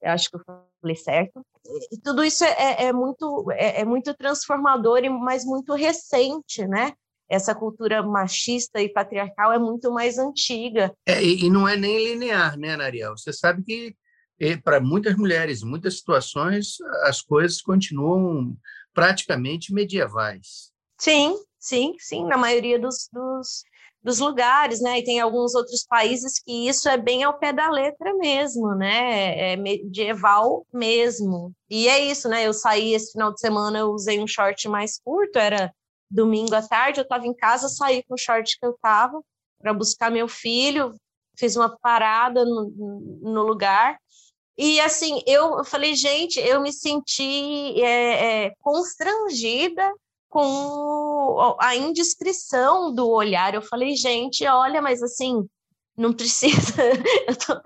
eu 0.02 0.10
acho 0.12 0.30
que 0.30 0.36
eu 0.36 0.42
falei 0.80 0.96
certo. 0.96 1.40
E 1.90 1.98
tudo 1.98 2.24
isso 2.24 2.44
é, 2.44 2.50
é, 2.50 2.84
é 2.86 2.92
muito, 2.92 3.50
é, 3.52 3.80
é, 3.80 3.84
muito 3.84 4.14
transformador, 4.14 5.02
mas 5.20 5.44
muito 5.44 5.74
recente, 5.74 6.66
né? 6.66 6.92
Essa 7.28 7.54
cultura 7.54 8.02
machista 8.02 8.80
e 8.80 8.88
patriarcal 8.88 9.52
é 9.52 9.58
muito 9.58 9.92
mais 9.92 10.18
antiga. 10.18 10.94
É, 11.04 11.22
e, 11.22 11.50
não 11.50 11.68
é 11.68 11.76
nem 11.76 12.12
linear, 12.12 12.58
né, 12.58 12.74
Nariel? 12.74 13.16
Você 13.16 13.32
sabe 13.32 13.62
que 13.62 13.94
para 14.64 14.80
muitas 14.80 15.16
mulheres, 15.16 15.62
em 15.62 15.66
muitas 15.66 15.98
situações, 15.98 16.76
as 17.02 17.20
coisas 17.20 17.60
continuam 17.60 18.56
praticamente 18.94 19.74
medievais. 19.74 20.72
Sim, 20.98 21.36
sim, 21.58 21.94
sim, 21.98 22.24
na 22.24 22.36
maioria 22.36 22.78
dos, 22.78 23.08
dos, 23.12 23.62
dos 24.02 24.18
lugares, 24.18 24.80
né? 24.80 24.98
E 24.98 25.04
tem 25.04 25.20
alguns 25.20 25.54
outros 25.54 25.84
países 25.84 26.38
que 26.38 26.68
isso 26.68 26.88
é 26.88 26.96
bem 26.96 27.24
ao 27.24 27.38
pé 27.38 27.52
da 27.52 27.70
letra 27.70 28.14
mesmo, 28.14 28.74
né? 28.74 29.52
É 29.52 29.56
medieval 29.56 30.66
mesmo. 30.72 31.52
E 31.68 31.88
é 31.88 31.98
isso, 31.98 32.28
né? 32.28 32.46
Eu 32.46 32.54
saí 32.54 32.94
esse 32.94 33.12
final 33.12 33.32
de 33.32 33.40
semana, 33.40 33.78
eu 33.78 33.90
usei 33.90 34.20
um 34.20 34.26
short 34.26 34.68
mais 34.68 34.98
curto, 35.04 35.38
era 35.38 35.72
domingo 36.10 36.54
à 36.54 36.62
tarde, 36.62 37.00
eu 37.00 37.02
estava 37.02 37.26
em 37.26 37.34
casa, 37.34 37.68
saí 37.68 38.02
com 38.04 38.14
o 38.14 38.18
short 38.18 38.58
que 38.58 38.64
eu 38.64 38.70
estava 38.70 39.20
para 39.60 39.74
buscar 39.74 40.10
meu 40.10 40.28
filho, 40.28 40.94
fiz 41.36 41.56
uma 41.56 41.76
parada 41.78 42.44
no, 42.44 42.70
no 43.20 43.42
lugar. 43.42 43.98
E 44.56 44.80
assim, 44.80 45.22
eu 45.26 45.64
falei, 45.64 45.94
gente, 45.94 46.40
eu 46.40 46.60
me 46.60 46.72
senti 46.72 47.80
é, 47.80 48.46
é, 48.46 48.52
constrangida 48.58 49.92
com 50.28 51.56
a 51.60 51.74
indiscrição 51.74 52.94
do 52.94 53.08
olhar. 53.08 53.54
Eu 53.54 53.62
falei, 53.62 53.96
gente, 53.96 54.46
olha, 54.46 54.80
mas 54.82 55.02
assim, 55.02 55.48
não 55.96 56.12
precisa, 56.12 56.74
eu 57.26 57.36
tô, 57.36 57.60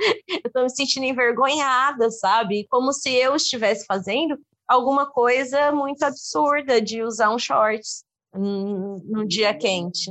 eu 0.45 0.53
tô 0.53 0.63
me 0.63 0.71
sentindo 0.71 1.05
envergonhada, 1.05 2.11
sabe? 2.11 2.67
Como 2.69 2.93
se 2.93 3.11
eu 3.11 3.37
estivesse 3.37 3.85
fazendo 3.85 4.39
alguma 4.67 5.11
coisa 5.11 5.71
muito 5.73 6.03
absurda 6.03 6.81
de 6.81 7.03
usar 7.03 7.31
um 7.31 7.39
shorts 7.39 8.05
num 8.35 9.27
dia 9.27 9.53
quente. 9.53 10.11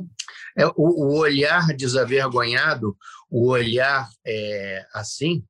É, 0.56 0.68
o, 0.68 0.74
o 0.78 1.18
olhar 1.18 1.68
desavergonhado, 1.76 2.96
o 3.30 3.50
olhar 3.50 4.08
é, 4.26 4.86
assim, 4.94 5.44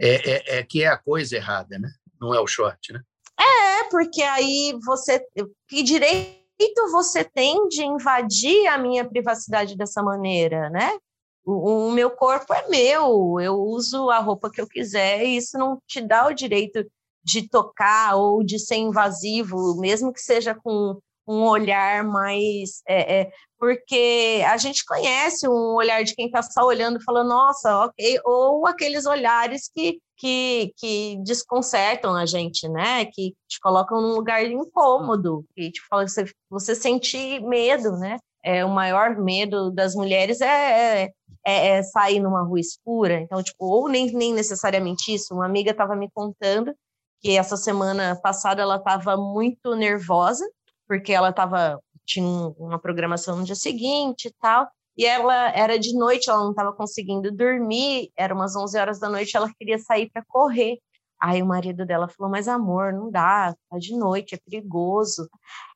é, 0.00 0.30
é, 0.30 0.58
é, 0.58 0.62
que 0.62 0.84
é 0.84 0.88
a 0.88 0.96
coisa 0.96 1.36
errada, 1.36 1.78
né? 1.78 1.90
Não 2.20 2.34
é 2.34 2.40
o 2.40 2.46
short, 2.46 2.92
né? 2.92 3.00
É, 3.38 3.84
porque 3.90 4.22
aí 4.22 4.78
você. 4.84 5.24
Que 5.68 5.82
direito 5.82 6.41
você 6.90 7.24
tem 7.24 7.68
de 7.68 7.84
invadir 7.84 8.66
a 8.66 8.78
minha 8.78 9.04
privacidade 9.04 9.76
dessa 9.76 10.02
maneira, 10.02 10.68
né? 10.70 10.98
O, 11.44 11.88
o, 11.88 11.92
meu 11.92 12.10
corpo 12.10 12.54
é 12.54 12.68
meu, 12.68 13.40
eu 13.40 13.54
uso 13.54 14.10
a 14.10 14.18
roupa 14.18 14.50
que 14.50 14.60
eu 14.60 14.68
quiser, 14.68 15.24
e 15.24 15.36
isso 15.36 15.58
não 15.58 15.80
te 15.86 16.00
dá 16.00 16.26
o 16.28 16.34
direito 16.34 16.84
de 17.24 17.48
tocar 17.48 18.16
ou 18.16 18.44
de 18.44 18.58
ser 18.58 18.76
invasivo, 18.76 19.76
mesmo 19.80 20.12
que 20.12 20.20
seja 20.20 20.54
com 20.54 20.98
um 21.32 21.44
olhar 21.48 22.04
mais. 22.04 22.82
É, 22.86 23.20
é, 23.20 23.30
porque 23.58 24.42
a 24.48 24.56
gente 24.56 24.84
conhece 24.84 25.48
um 25.48 25.74
olhar 25.74 26.02
de 26.02 26.14
quem 26.14 26.26
está 26.26 26.42
só 26.42 26.64
olhando 26.64 26.98
e 26.98 27.04
falando, 27.04 27.28
nossa, 27.28 27.84
ok, 27.84 28.20
ou 28.24 28.66
aqueles 28.66 29.06
olhares 29.06 29.70
que, 29.72 29.98
que, 30.16 30.72
que 30.76 31.16
desconcertam 31.24 32.14
a 32.14 32.26
gente, 32.26 32.68
né? 32.68 33.04
Que 33.06 33.34
te 33.48 33.60
colocam 33.60 34.00
num 34.00 34.14
lugar 34.14 34.44
incômodo, 34.44 35.44
que 35.54 35.70
te 35.70 35.80
fala 35.88 36.06
você, 36.06 36.24
você 36.50 36.74
sente 36.74 37.40
medo, 37.40 37.92
né? 37.98 38.18
É, 38.44 38.64
o 38.64 38.68
maior 38.68 39.16
medo 39.16 39.70
das 39.70 39.94
mulheres 39.94 40.40
é, 40.40 41.04
é, 41.46 41.68
é, 41.68 41.82
sair 41.84 42.18
numa 42.20 42.42
rua 42.42 42.60
escura. 42.60 43.20
Então, 43.20 43.42
tipo, 43.42 43.64
ou 43.64 43.88
nem, 43.88 44.12
nem 44.12 44.34
necessariamente 44.34 45.14
isso. 45.14 45.34
Uma 45.34 45.46
amiga 45.46 45.70
estava 45.70 45.94
me 45.94 46.10
contando 46.12 46.74
que 47.20 47.36
essa 47.36 47.56
semana 47.56 48.18
passada 48.20 48.60
ela 48.60 48.76
estava 48.76 49.16
muito 49.16 49.76
nervosa 49.76 50.44
porque 50.92 51.10
ela 51.10 51.30
estava 51.30 51.82
tinha 52.04 52.48
uma 52.58 52.78
programação 52.78 53.38
no 53.38 53.44
dia 53.44 53.54
seguinte 53.54 54.28
e 54.28 54.34
tal. 54.38 54.68
E 54.94 55.06
ela 55.06 55.48
era 55.56 55.78
de 55.78 55.96
noite, 55.96 56.28
ela 56.28 56.42
não 56.42 56.50
estava 56.50 56.70
conseguindo 56.74 57.32
dormir, 57.32 58.10
era 58.14 58.34
umas 58.34 58.54
11 58.54 58.78
horas 58.78 59.00
da 59.00 59.08
noite, 59.08 59.34
ela 59.34 59.50
queria 59.58 59.78
sair 59.78 60.10
para 60.10 60.22
correr. 60.28 60.76
Aí 61.18 61.42
o 61.42 61.46
marido 61.46 61.86
dela 61.86 62.08
falou: 62.08 62.30
Mas 62.30 62.46
amor, 62.46 62.92
não 62.92 63.10
dá, 63.10 63.54
tá 63.70 63.78
de 63.78 63.96
noite, 63.96 64.34
é 64.34 64.38
perigoso. 64.38 65.26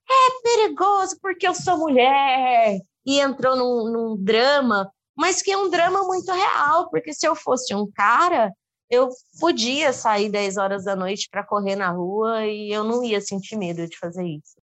É 0.06 0.42
perigoso 0.42 1.16
porque 1.23 1.49
eu 1.49 1.54
sou 1.54 1.78
mulher. 1.78 2.78
E 3.06 3.18
entrou 3.18 3.56
num, 3.56 3.90
num 3.90 4.23
drama, 4.23 4.92
mas 5.16 5.40
que 5.40 5.50
é 5.50 5.56
um 5.56 5.70
drama 5.70 6.02
muito 6.02 6.30
real, 6.30 6.90
porque 6.90 7.14
se 7.14 7.26
eu 7.26 7.35
fosse 7.35 7.75
um 7.75 7.90
cara, 7.90 8.52
eu 8.90 9.08
podia 9.40 9.94
sair 9.94 10.28
10 10.28 10.58
horas 10.58 10.85
da 10.85 10.94
noite 10.94 11.26
para 11.30 11.46
correr 11.46 11.76
na 11.76 11.90
rua 11.90 12.44
e 12.44 12.70
eu 12.70 12.85
não 12.85 13.02
ia 13.02 13.20
sentir 13.23 13.56
medo 13.56 13.87
de 13.88 13.96
fazer 13.99 14.26
isso. 14.26 14.65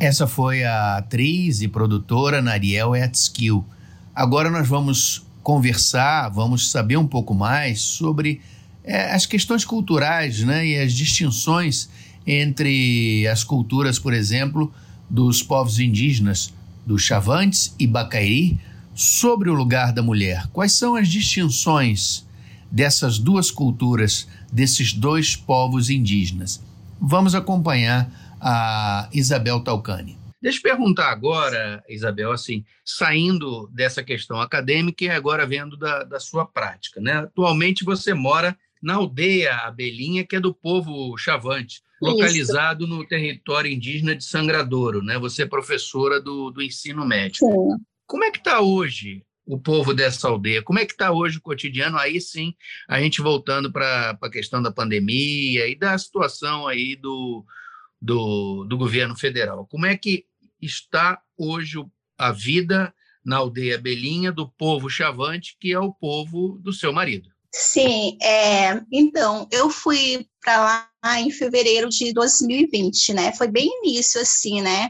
Essa 0.00 0.26
foi 0.26 0.64
a 0.64 0.96
atriz 0.96 1.60
e 1.60 1.68
produtora 1.68 2.40
Nariel 2.40 2.96
Etskill. 2.96 3.62
Agora 4.14 4.50
nós 4.50 4.66
vamos 4.66 5.26
conversar, 5.42 6.30
vamos 6.30 6.70
saber 6.70 6.96
um 6.96 7.06
pouco 7.06 7.34
mais 7.34 7.82
sobre 7.82 8.40
é, 8.82 9.12
as 9.12 9.26
questões 9.26 9.62
culturais 9.62 10.42
né, 10.42 10.66
e 10.66 10.78
as 10.78 10.94
distinções 10.94 11.90
entre 12.26 13.28
as 13.28 13.44
culturas, 13.44 13.98
por 13.98 14.14
exemplo, 14.14 14.72
dos 15.08 15.42
povos 15.42 15.78
indígenas, 15.78 16.50
dos 16.86 17.02
Chavantes 17.02 17.74
e 17.78 17.86
Bacairi, 17.86 18.58
sobre 18.94 19.50
o 19.50 19.54
lugar 19.54 19.92
da 19.92 20.02
mulher. 20.02 20.46
Quais 20.50 20.72
são 20.72 20.94
as 20.94 21.08
distinções 21.08 22.26
dessas 22.72 23.18
duas 23.18 23.50
culturas, 23.50 24.26
desses 24.50 24.94
dois 24.94 25.36
povos 25.36 25.90
indígenas? 25.90 26.58
Vamos 26.98 27.34
acompanhar 27.34 28.29
a 28.40 29.08
Isabel 29.12 29.60
Talcani. 29.60 30.18
Deixa 30.40 30.58
eu 30.58 30.62
perguntar 30.62 31.10
agora, 31.10 31.84
Isabel, 31.86 32.32
assim, 32.32 32.64
saindo 32.82 33.68
dessa 33.74 34.02
questão 34.02 34.40
acadêmica 34.40 35.04
e 35.04 35.10
agora 35.10 35.46
vendo 35.46 35.76
da, 35.76 36.02
da 36.02 36.18
sua 36.18 36.46
prática. 36.46 36.98
Né? 36.98 37.12
Atualmente 37.12 37.84
você 37.84 38.14
mora 38.14 38.56
na 38.82 38.94
aldeia 38.94 39.54
Abelhinha, 39.56 40.24
que 40.26 40.36
é 40.36 40.40
do 40.40 40.54
povo 40.54 41.14
Chavante, 41.18 41.82
localizado 42.00 42.84
Isso. 42.84 42.94
no 42.94 43.06
território 43.06 43.70
indígena 43.70 44.16
de 44.16 44.24
Sangradouro. 44.24 45.02
Né? 45.02 45.18
Você 45.18 45.42
é 45.42 45.46
professora 45.46 46.18
do, 46.18 46.50
do 46.50 46.62
ensino 46.62 47.04
médio. 47.04 47.36
Sim. 47.40 47.76
Como 48.06 48.24
é 48.24 48.30
que 48.30 48.38
está 48.38 48.60
hoje 48.60 49.22
o 49.46 49.58
povo 49.58 49.92
dessa 49.92 50.26
aldeia? 50.26 50.62
Como 50.62 50.78
é 50.78 50.86
que 50.86 50.92
está 50.92 51.12
hoje 51.12 51.36
o 51.36 51.42
cotidiano? 51.42 51.98
Aí 51.98 52.18
sim, 52.18 52.54
a 52.88 52.98
gente 52.98 53.20
voltando 53.20 53.70
para 53.70 54.16
a 54.20 54.30
questão 54.30 54.62
da 54.62 54.72
pandemia 54.72 55.68
e 55.68 55.76
da 55.76 55.98
situação 55.98 56.66
aí 56.66 56.96
do, 56.96 57.44
do, 58.00 58.64
do 58.64 58.76
governo 58.76 59.16
federal. 59.16 59.66
Como 59.66 59.86
é 59.86 59.96
que 59.96 60.24
está 60.60 61.20
hoje 61.36 61.78
a 62.18 62.32
vida 62.32 62.92
na 63.24 63.36
aldeia 63.36 63.78
Belinha 63.78 64.32
do 64.32 64.48
povo 64.48 64.88
Chavante, 64.88 65.56
que 65.60 65.72
é 65.72 65.78
o 65.78 65.92
povo 65.92 66.58
do 66.60 66.72
seu 66.72 66.92
marido? 66.92 67.28
Sim, 67.52 68.16
é, 68.22 68.80
então, 68.92 69.48
eu 69.50 69.70
fui 69.70 70.26
para 70.40 70.88
lá 71.02 71.20
em 71.20 71.30
fevereiro 71.30 71.88
de 71.88 72.12
2020, 72.12 73.12
né? 73.12 73.32
Foi 73.32 73.48
bem 73.48 73.68
início, 73.82 74.20
assim, 74.20 74.62
né? 74.62 74.88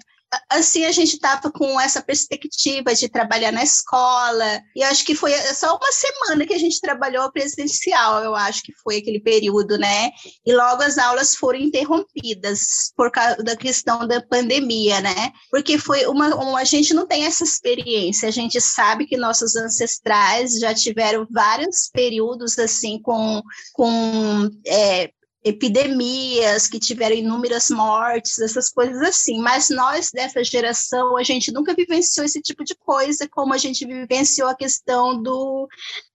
Assim 0.49 0.85
a 0.85 0.93
gente 0.93 1.15
estava 1.15 1.51
com 1.51 1.81
essa 1.81 2.01
perspectiva 2.01 2.95
de 2.95 3.09
trabalhar 3.09 3.53
na 3.53 3.63
escola 3.63 4.63
e 4.77 4.83
acho 4.83 5.05
que 5.05 5.15
foi 5.15 5.33
só 5.55 5.77
uma 5.77 5.93
semana 5.93 6.47
que 6.47 6.55
a 6.55 6.59
gente 6.59 6.81
trabalhou 6.81 7.31
presencial 7.33 8.23
eu 8.23 8.35
acho 8.35 8.63
que 8.63 8.73
foi 8.83 8.99
aquele 8.99 9.21
período 9.21 9.77
né? 9.77 10.11
E 10.47 10.55
logo 10.55 10.83
as 10.83 10.99
aulas 10.99 11.35
foram 11.35 11.59
interrompidas 11.59 12.93
por 12.97 13.11
causa 13.11 13.43
da 13.43 13.57
questão 13.57 14.07
da 14.07 14.21
pandemia 14.21 15.01
né? 15.01 15.33
Porque 15.51 15.79
foi 15.79 16.07
uma, 16.07 16.35
uma 16.37 16.61
a 16.61 16.65
gente 16.65 16.95
não 16.95 17.07
tem 17.07 17.25
essa 17.25 17.43
experiência 17.43 18.29
a 18.29 18.33
gente 18.33 18.61
sabe 18.61 19.07
que 19.07 19.17
nossos 19.17 19.57
ancestrais 19.57 20.59
já 20.59 20.73
tiveram 20.73 21.27
vários 21.31 21.91
períodos 21.93 22.59
assim 22.59 23.01
com 23.03 23.43
com 23.75 24.49
é, 24.67 25.11
epidemias 25.43 26.67
que 26.69 26.79
tiveram 26.79 27.17
inúmeras 27.17 27.71
mortes, 27.71 28.39
essas 28.39 28.69
coisas 28.69 29.01
assim. 29.03 29.41
Mas 29.41 29.71
nós 29.71 30.11
dessa 30.13 30.43
geração, 30.45 31.17
a 31.17 31.23
gente 31.23 31.53
nunca 31.53 31.75
vivenciou 31.75 32.25
esse 32.25 32.41
tipo 32.41 32.65
de 32.65 32.75
coisa, 32.75 33.29
como 33.29 33.55
a 33.55 33.59
gente 33.59 33.87
vivenciou 33.87 34.49
a 34.49 34.55
questão 34.55 35.21
do 35.21 35.69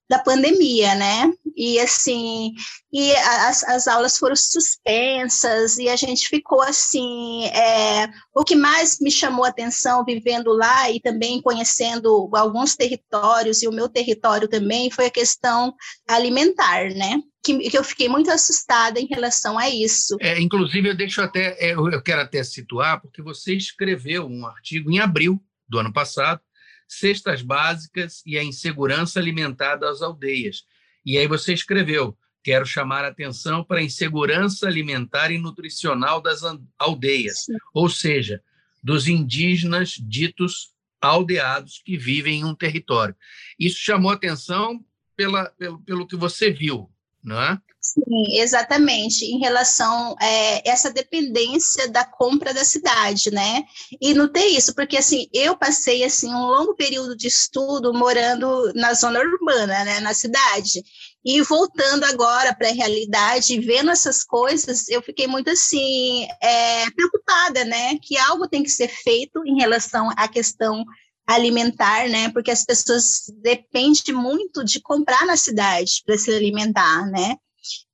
da 0.08 0.18
pandemia, 0.18 0.94
né? 0.94 1.32
E 1.56 1.80
assim, 1.80 2.52
e 2.92 3.12
as, 3.16 3.64
as 3.64 3.88
aulas 3.88 4.18
foram 4.18 4.36
suspensas 4.36 5.78
e 5.78 5.88
a 5.88 5.96
gente 5.96 6.28
ficou 6.28 6.62
assim. 6.62 7.46
É, 7.46 8.08
o 8.34 8.44
que 8.44 8.54
mais 8.54 9.00
me 9.00 9.10
chamou 9.10 9.44
a 9.44 9.48
atenção 9.48 10.04
vivendo 10.04 10.52
lá 10.52 10.90
e 10.90 11.00
também 11.00 11.40
conhecendo 11.40 12.30
alguns 12.34 12.76
territórios 12.76 13.62
e 13.62 13.68
o 13.68 13.72
meu 13.72 13.88
território 13.88 14.48
também 14.48 14.90
foi 14.90 15.06
a 15.06 15.10
questão 15.10 15.74
alimentar, 16.08 16.90
né? 16.90 17.20
Que, 17.42 17.70
que 17.70 17.78
eu 17.78 17.84
fiquei 17.84 18.08
muito 18.08 18.30
assustada 18.30 19.00
em 19.00 19.06
relação 19.06 19.58
a 19.58 19.70
isso. 19.70 20.16
É, 20.20 20.40
inclusive, 20.40 20.88
eu 20.88 20.96
deixo 20.96 21.20
até, 21.22 21.56
é, 21.58 21.72
eu 21.72 22.02
quero 22.02 22.20
até 22.20 22.42
situar, 22.44 23.00
porque 23.00 23.22
você 23.22 23.54
escreveu 23.54 24.26
um 24.26 24.46
artigo 24.46 24.90
em 24.90 24.98
abril 24.98 25.40
do 25.68 25.78
ano 25.78 25.92
passado 25.92 26.40
cestas 26.88 27.42
básicas 27.42 28.22
e 28.24 28.38
a 28.38 28.44
insegurança 28.44 29.18
alimentar 29.18 29.76
das 29.76 30.02
aldeias. 30.02 30.64
E 31.04 31.18
aí 31.18 31.26
você 31.26 31.52
escreveu: 31.52 32.16
quero 32.42 32.64
chamar 32.64 33.04
a 33.04 33.08
atenção 33.08 33.64
para 33.64 33.78
a 33.78 33.82
insegurança 33.82 34.66
alimentar 34.66 35.30
e 35.30 35.38
nutricional 35.38 36.20
das 36.20 36.40
aldeias, 36.78 37.44
Sim. 37.44 37.54
ou 37.74 37.88
seja, 37.88 38.42
dos 38.82 39.08
indígenas 39.08 39.96
ditos 40.00 40.70
aldeados 41.00 41.82
que 41.84 41.96
vivem 41.96 42.40
em 42.40 42.44
um 42.44 42.54
território. 42.54 43.14
Isso 43.58 43.78
chamou 43.78 44.10
atenção 44.10 44.84
pela, 45.16 45.46
pelo, 45.50 45.80
pelo 45.80 46.06
que 46.06 46.16
você 46.16 46.50
viu, 46.50 46.90
não 47.26 47.42
é? 47.42 47.58
Sim, 47.80 48.38
exatamente, 48.40 49.24
em 49.24 49.38
relação 49.38 50.16
a 50.20 50.24
é, 50.24 50.68
essa 50.68 50.90
dependência 50.90 51.88
da 51.88 52.04
compra 52.04 52.52
da 52.54 52.64
cidade, 52.64 53.30
né? 53.30 53.64
E 54.00 54.14
notei 54.14 54.56
isso, 54.56 54.74
porque 54.74 54.96
assim, 54.96 55.26
eu 55.32 55.56
passei 55.56 56.02
assim 56.04 56.28
um 56.28 56.46
longo 56.46 56.74
período 56.74 57.16
de 57.16 57.28
estudo 57.28 57.92
morando 57.92 58.72
na 58.74 58.92
zona 58.94 59.20
urbana, 59.20 59.84
né, 59.84 60.00
na 60.00 60.14
cidade. 60.14 60.82
E 61.24 61.42
voltando 61.42 62.04
agora 62.04 62.54
para 62.54 62.68
a 62.68 62.72
realidade, 62.72 63.60
vendo 63.60 63.90
essas 63.90 64.22
coisas, 64.22 64.88
eu 64.88 65.02
fiquei 65.02 65.26
muito 65.26 65.50
assim, 65.50 66.26
é, 66.40 66.88
preocupada, 66.90 67.64
né? 67.64 67.98
Que 68.00 68.16
algo 68.18 68.48
tem 68.48 68.62
que 68.62 68.70
ser 68.70 68.88
feito 68.88 69.44
em 69.44 69.56
relação 69.56 70.08
à 70.16 70.28
questão 70.28 70.84
alimentar, 71.26 72.08
né? 72.08 72.30
Porque 72.30 72.50
as 72.50 72.64
pessoas 72.64 73.24
dependem 73.42 74.14
muito 74.14 74.64
de 74.64 74.80
comprar 74.80 75.26
na 75.26 75.36
cidade 75.36 76.02
para 76.04 76.16
se 76.16 76.30
alimentar, 76.30 77.10
né? 77.10 77.36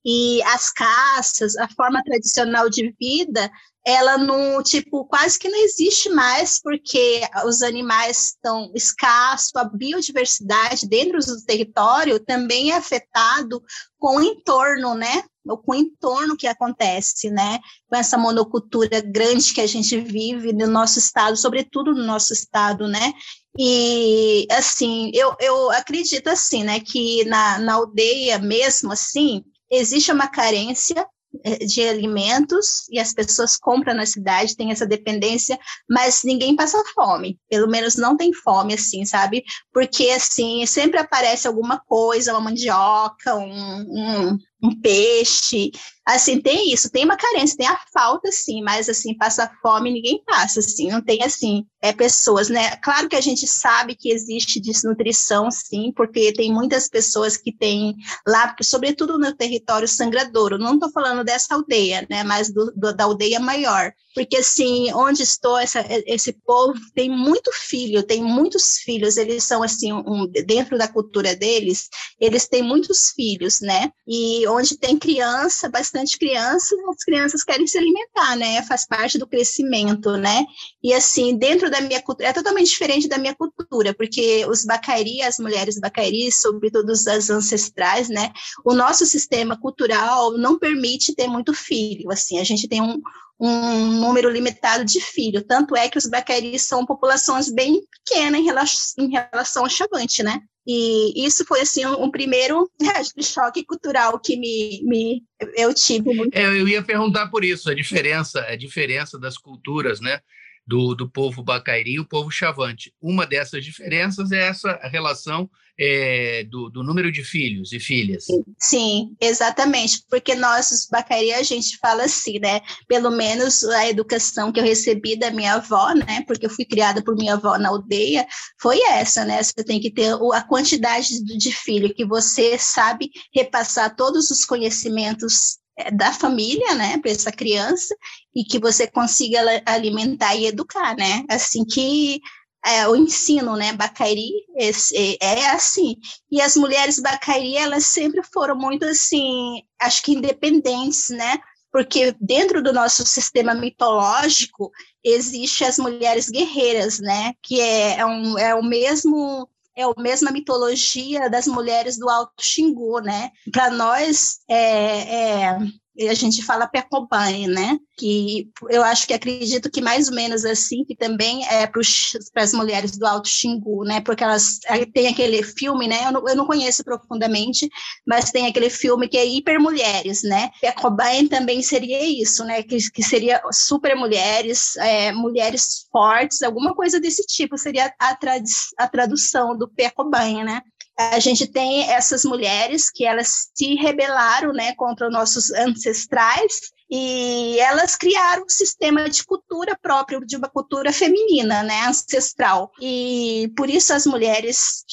E 0.04 0.42
as 0.42 0.70
caças, 0.70 1.56
a 1.56 1.68
forma 1.68 2.02
tradicional 2.02 2.68
de 2.68 2.94
vida, 3.00 3.50
ela 3.84 4.16
não, 4.16 4.62
tipo, 4.62 5.04
quase 5.06 5.38
que 5.38 5.48
não 5.48 5.58
existe 5.64 6.08
mais, 6.08 6.60
porque 6.60 7.20
os 7.44 7.62
animais 7.62 8.28
estão 8.28 8.70
escassos, 8.74 9.54
a 9.56 9.64
biodiversidade 9.64 10.88
dentro 10.88 11.18
do 11.18 11.44
território 11.44 12.20
também 12.20 12.70
é 12.70 12.76
afetado 12.76 13.60
com 13.98 14.18
o 14.18 14.22
entorno, 14.22 14.94
né? 14.94 15.24
Com 15.44 15.72
o 15.72 15.74
entorno 15.74 16.36
que 16.36 16.46
acontece, 16.46 17.28
né? 17.28 17.58
Com 17.88 17.96
essa 17.96 18.16
monocultura 18.16 19.00
grande 19.00 19.52
que 19.52 19.60
a 19.60 19.66
gente 19.66 20.00
vive 20.00 20.52
no 20.52 20.68
nosso 20.68 21.00
estado, 21.00 21.36
sobretudo 21.36 21.92
no 21.92 22.04
nosso 22.04 22.32
estado, 22.32 22.86
né? 22.86 23.12
E, 23.58 24.46
assim, 24.52 25.10
eu, 25.12 25.34
eu 25.40 25.70
acredito, 25.72 26.28
assim, 26.28 26.62
né, 26.62 26.80
que 26.80 27.24
na, 27.24 27.58
na 27.58 27.74
aldeia 27.74 28.38
mesmo, 28.38 28.92
assim, 28.92 29.44
existe 29.72 30.12
uma 30.12 30.28
carência 30.28 31.06
eh, 31.44 31.64
de 31.64 31.82
alimentos 31.82 32.86
e 32.90 33.00
as 33.00 33.14
pessoas 33.14 33.56
compram 33.56 33.94
na 33.94 34.04
cidade, 34.04 34.54
tem 34.54 34.70
essa 34.70 34.86
dependência, 34.86 35.58
mas 35.88 36.22
ninguém 36.22 36.54
passa 36.54 36.82
fome, 36.94 37.38
pelo 37.48 37.68
menos 37.68 37.96
não 37.96 38.16
tem 38.16 38.32
fome, 38.34 38.74
assim, 38.74 39.04
sabe? 39.06 39.42
Porque, 39.72 40.10
assim, 40.10 40.64
sempre 40.66 41.00
aparece 41.00 41.48
alguma 41.48 41.80
coisa, 41.80 42.32
uma 42.32 42.50
mandioca, 42.50 43.34
um, 43.34 43.80
um, 43.80 44.38
um 44.62 44.80
peixe, 44.80 45.70
assim, 46.06 46.40
tem 46.40 46.72
isso, 46.72 46.90
tem 46.90 47.04
uma 47.04 47.16
carência, 47.16 47.56
tem 47.56 47.66
a 47.66 47.78
falta, 47.92 48.30
sim, 48.30 48.62
mas, 48.62 48.88
assim, 48.88 49.16
passa 49.16 49.50
fome, 49.60 49.92
ninguém 49.92 50.22
passa, 50.24 50.60
assim, 50.60 50.90
não 50.90 51.02
tem, 51.02 51.22
assim, 51.22 51.64
é 51.80 51.92
pessoas, 51.92 52.48
né? 52.48 52.76
Claro 52.76 53.08
que 53.08 53.16
a 53.16 53.20
gente 53.20 53.46
sabe 53.46 53.96
que 53.96 54.12
existe 54.12 54.60
desnutrição, 54.60 55.50
sim, 55.50 55.92
porque 55.96 56.32
tem 56.32 56.52
muitas 56.52 56.88
pessoas 56.88 57.36
que 57.36 57.52
têm 57.52 57.94
lá, 58.26 58.54
sobretudo 58.62 59.18
no 59.18 59.34
território 59.34 59.88
sangradouro, 59.88 60.58
não 60.58 60.74
estou 60.74 60.90
falando 60.90 61.24
dessa 61.24 61.54
aldeia, 61.54 62.06
né, 62.08 62.22
mas 62.22 62.52
do, 62.52 62.72
do, 62.76 62.94
da 62.94 63.04
aldeia 63.04 63.40
maior, 63.40 63.92
porque, 64.14 64.36
assim, 64.36 64.92
onde 64.92 65.22
estou, 65.22 65.58
essa, 65.58 65.84
esse 66.06 66.32
povo 66.44 66.78
tem 66.94 67.10
muito 67.10 67.50
filho, 67.52 68.02
tem 68.02 68.22
muitos 68.22 68.78
filhos, 68.78 69.16
eles 69.16 69.44
são, 69.44 69.62
assim, 69.62 69.92
um, 69.92 70.26
dentro 70.46 70.76
da 70.78 70.88
cultura 70.88 71.34
deles, 71.34 71.88
eles 72.20 72.48
têm 72.48 72.62
muitos 72.62 73.10
filhos, 73.14 73.60
né, 73.60 73.90
e 74.06 74.46
onde 74.48 74.76
tem 74.76 74.98
criança, 74.98 75.68
bastante 75.68 76.18
criança, 76.18 76.74
as 76.90 77.04
crianças 77.04 77.42
querem 77.42 77.66
se 77.66 77.78
alimentar, 77.78 78.36
né? 78.36 78.62
Faz 78.62 78.86
parte 78.86 79.18
do 79.18 79.26
crescimento, 79.26 80.16
né? 80.16 80.44
E 80.82 80.92
assim, 80.92 81.36
dentro 81.36 81.70
da 81.70 81.80
minha 81.80 82.00
cultura, 82.02 82.28
é 82.28 82.32
totalmente 82.32 82.68
diferente 82.68 83.08
da 83.08 83.18
minha 83.18 83.34
cultura, 83.34 83.94
porque 83.94 84.44
os 84.46 84.64
bacairi, 84.64 85.22
as 85.22 85.38
mulheres 85.38 85.78
bacairi, 85.78 86.30
sobretudo 86.30 86.90
as 86.92 87.30
ancestrais, 87.30 88.08
né? 88.08 88.32
O 88.64 88.74
nosso 88.74 89.06
sistema 89.06 89.58
cultural 89.58 90.36
não 90.36 90.58
permite 90.58 91.14
ter 91.14 91.26
muito 91.26 91.54
filho, 91.54 92.10
assim, 92.10 92.38
a 92.38 92.44
gente 92.44 92.68
tem 92.68 92.82
um, 92.82 93.00
um 93.44 94.00
número 94.00 94.30
limitado 94.30 94.84
de 94.84 95.00
filhos, 95.00 95.42
tanto 95.48 95.74
é 95.76 95.88
que 95.88 95.98
os 95.98 96.06
bacaris 96.06 96.62
são 96.62 96.86
populações 96.86 97.52
bem 97.52 97.82
pequenas 97.90 98.40
em 98.40 98.44
relação, 98.44 99.04
em 99.04 99.10
relação 99.10 99.64
ao 99.64 99.68
chavante, 99.68 100.22
né? 100.22 100.40
E 100.64 101.26
isso 101.26 101.44
foi 101.44 101.60
assim 101.60 101.84
um, 101.84 102.04
um 102.04 102.10
primeiro 102.10 102.70
choque 103.20 103.64
cultural 103.64 104.20
que 104.20 104.36
me, 104.36 104.80
me 104.84 105.24
eu 105.56 105.74
tive. 105.74 106.14
Muito. 106.14 106.36
É, 106.36 106.44
eu 106.44 106.68
ia 106.68 106.84
perguntar 106.84 107.26
por 107.30 107.44
isso 107.44 107.68
a 107.68 107.74
diferença, 107.74 108.40
a 108.42 108.54
diferença 108.54 109.18
das 109.18 109.36
culturas, 109.36 110.00
né? 110.00 110.20
Do, 110.64 110.94
do 110.94 111.10
povo 111.10 111.42
Bacairi 111.42 111.94
e 111.94 112.00
o 112.00 112.06
povo 112.06 112.30
Chavante. 112.30 112.94
Uma 113.00 113.26
dessas 113.26 113.64
diferenças 113.64 114.30
é 114.30 114.48
essa 114.48 114.78
relação 114.84 115.50
é, 115.78 116.44
do, 116.44 116.68
do, 116.68 116.82
número 116.82 117.10
de 117.10 117.24
filhos 117.24 117.72
e 117.72 117.80
filhas. 117.80 118.26
Sim, 118.58 119.16
exatamente, 119.20 120.04
porque 120.08 120.34
nós, 120.34 120.70
os 120.70 120.86
Bacairi, 120.86 121.32
a 121.32 121.42
gente 121.42 121.78
fala 121.78 122.04
assim, 122.04 122.38
né? 122.38 122.60
Pelo 122.86 123.10
menos 123.10 123.64
a 123.64 123.88
educação 123.88 124.52
que 124.52 124.60
eu 124.60 124.64
recebi 124.64 125.16
da 125.16 125.30
minha 125.30 125.54
avó, 125.54 125.92
né? 125.94 126.22
Porque 126.26 126.46
eu 126.46 126.50
fui 126.50 126.64
criada 126.64 127.02
por 127.02 127.16
minha 127.16 127.34
avó 127.34 127.58
na 127.58 127.68
aldeia, 127.68 128.26
foi 128.60 128.80
essa, 128.82 129.24
né? 129.24 129.42
Você 129.42 129.64
tem 129.64 129.80
que 129.80 129.90
ter 129.90 130.14
a 130.32 130.42
quantidade 130.42 131.22
de 131.24 131.52
filho 131.52 131.94
que 131.94 132.04
você 132.04 132.58
sabe 132.58 133.10
repassar 133.34 133.96
todos 133.96 134.30
os 134.30 134.44
conhecimentos 134.44 135.58
é, 135.76 135.90
da 135.90 136.12
família, 136.12 136.74
né, 136.74 136.98
para 136.98 137.10
essa 137.10 137.32
criança 137.32 137.94
e 138.34 138.44
que 138.44 138.58
você 138.58 138.86
consiga 138.86 139.40
alimentar 139.66 140.34
e 140.34 140.46
educar, 140.46 140.96
né? 140.96 141.24
Assim 141.28 141.64
que 141.64 142.20
é, 142.64 142.86
o 142.88 142.94
ensino, 142.94 143.56
né, 143.56 143.72
Bacairi 143.72 144.30
esse, 144.56 145.18
é 145.20 145.50
assim. 145.50 145.96
E 146.30 146.40
as 146.40 146.56
mulheres 146.56 147.00
Bacairi, 147.00 147.56
elas 147.56 147.86
sempre 147.86 148.22
foram 148.32 148.56
muito 148.56 148.84
assim, 148.84 149.62
acho 149.80 150.02
que 150.02 150.12
independentes, 150.12 151.08
né? 151.10 151.38
Porque 151.72 152.14
dentro 152.20 152.62
do 152.62 152.72
nosso 152.72 153.04
sistema 153.06 153.54
mitológico 153.54 154.70
existe 155.02 155.64
as 155.64 155.78
mulheres 155.78 156.28
guerreiras, 156.28 157.00
né? 157.00 157.32
Que 157.42 157.60
é, 157.60 157.98
é, 157.98 158.06
um, 158.06 158.38
é 158.38 158.54
o 158.54 158.62
mesmo 158.62 159.48
é 159.74 159.84
a 159.84 159.92
mesma 159.96 160.30
mitologia 160.30 161.30
das 161.30 161.46
mulheres 161.46 161.98
do 161.98 162.08
Alto 162.08 162.42
Xingu, 162.42 163.00
né? 163.00 163.30
Para 163.50 163.70
nós, 163.70 164.40
é, 164.46 165.46
é, 165.46 165.58
a 166.00 166.14
gente 166.14 166.42
fala 166.42 166.66
Pecobane, 166.66 167.46
né? 167.46 167.78
Que 167.96 168.48
eu 168.70 168.82
acho 168.82 169.06
que 169.06 169.12
acredito 169.12 169.70
que 169.70 169.80
mais 169.80 170.08
ou 170.08 170.14
menos 170.14 170.44
assim, 170.44 170.84
que 170.84 170.96
também 170.96 171.46
é 171.46 171.66
para 171.66 172.42
as 172.42 172.52
mulheres 172.52 172.96
do 172.96 173.06
Alto 173.06 173.28
Xingu, 173.28 173.84
né? 173.84 174.00
Porque 174.00 174.24
elas 174.24 174.58
tem 174.94 175.08
aquele 175.08 175.42
filme, 175.42 175.86
né? 175.86 176.06
Eu 176.06 176.12
não, 176.12 176.28
eu 176.28 176.36
não 176.36 176.46
conheço 176.46 176.82
profundamente, 176.82 177.68
mas 178.06 178.30
tem 178.30 178.46
aquele 178.46 178.70
filme 178.70 179.08
que 179.08 179.18
é 179.18 179.26
Hiper 179.26 179.60
Mulheres, 179.60 180.22
né? 180.22 180.50
Pecobane 180.60 181.28
também 181.28 181.62
seria 181.62 182.02
isso, 182.04 182.44
né? 182.44 182.62
Que, 182.62 182.78
que 182.90 183.02
seria 183.02 183.42
super 183.52 183.94
mulheres, 183.94 184.76
é, 184.76 185.12
mulheres 185.12 185.86
fortes, 185.92 186.42
alguma 186.42 186.74
coisa 186.74 186.98
desse 186.98 187.26
tipo 187.26 187.58
seria 187.58 187.92
a, 187.98 188.14
trad 188.16 188.44
a 188.78 188.88
tradução 188.88 189.56
do 189.56 189.68
Pecobane, 189.68 190.42
né? 190.42 190.62
A 190.98 191.18
gente 191.18 191.46
tem 191.46 191.90
essas 191.90 192.24
mulheres 192.24 192.90
que 192.90 193.04
elas 193.04 193.50
se 193.54 193.74
rebelaram 193.74 194.52
né, 194.52 194.74
contra 194.74 195.06
os 195.06 195.12
nossos 195.12 195.50
ancestrais 195.52 196.70
e 196.90 197.58
elas 197.58 197.96
criaram 197.96 198.44
um 198.44 198.48
sistema 198.48 199.08
de 199.08 199.24
cultura 199.24 199.76
próprio, 199.80 200.24
de 200.26 200.36
uma 200.36 200.48
cultura 200.48 200.92
feminina, 200.92 201.62
né, 201.62 201.86
ancestral. 201.86 202.70
E 202.80 203.50
por 203.56 203.70
isso 203.70 203.94
as 203.94 204.06
mulheres 204.06 204.84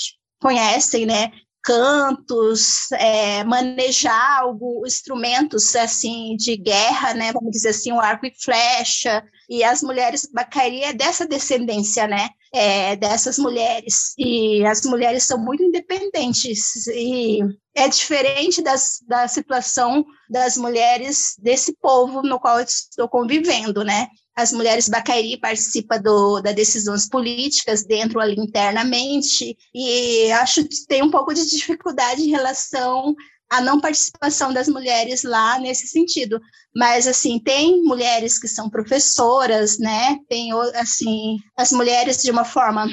conhecem, 0.42 1.06
né, 1.06 1.32
cantos, 1.62 2.90
é, 2.94 3.44
manejar 3.44 4.40
algo, 4.40 4.84
instrumentos 4.88 5.76
assim 5.76 6.38
de 6.38 6.56
guerra, 6.56 7.14
né, 7.14 7.34
vamos 7.34 7.52
dizer 7.52 7.70
assim, 7.70 7.92
o 7.92 8.00
arco 8.00 8.26
e 8.26 8.34
flecha, 8.42 9.22
e 9.50 9.64
as 9.64 9.84
mulheres 9.84 10.30
Bacari 10.34 10.82
é 10.82 10.94
dessa 10.94 11.28
descendência, 11.28 12.08
né, 12.08 12.30
é, 12.54 12.96
dessas 12.96 13.38
mulheres. 13.38 14.14
E 14.18 14.66
as 14.66 14.82
mulheres 14.84 15.24
são 15.24 15.38
muito 15.38 15.64
independentes 15.64 16.88
e 16.88 17.40
é 17.76 17.88
diferente 17.88 18.62
das, 18.62 19.00
da 19.08 19.28
situação 19.28 20.06
das 20.30 20.58
mulheres 20.58 21.36
desse 21.40 21.76
povo 21.82 22.22
no 22.22 22.40
qual 22.40 22.60
eu 22.60 22.66
estou 22.66 23.08
convivendo, 23.08 23.84
né? 23.84 24.08
As 24.36 24.52
mulheres 24.54 24.88
Bacairi 24.88 25.38
participam 25.38 26.00
do, 26.02 26.42
das 26.42 26.56
decisões 26.56 27.08
políticas 27.10 27.86
dentro 27.86 28.20
ali 28.20 28.36
internamente 28.40 29.58
e 29.74 30.32
acho 30.32 30.64
que 30.64 30.86
tem 30.88 31.04
um 31.04 31.12
pouco 31.12 31.34
de 31.34 31.46
dificuldade 31.46 32.22
em 32.22 32.30
relação 32.30 33.14
a 33.50 33.62
não 33.62 33.80
participação 33.80 34.54
das 34.54 34.68
mulheres 34.68 35.24
lá 35.24 35.60
nesse 35.60 35.88
sentido. 35.88 36.40
Mas, 36.76 37.08
assim, 37.08 37.40
tem 37.40 37.82
mulheres 37.84 38.38
que 38.38 38.48
são 38.48 38.70
professoras, 38.70 39.80
né? 39.80 40.18
Tem, 40.30 40.52
assim, 40.76 41.38
as 41.58 41.72
mulheres 41.72 42.22
de 42.22 42.30
uma 42.30 42.46
forma, 42.46 42.88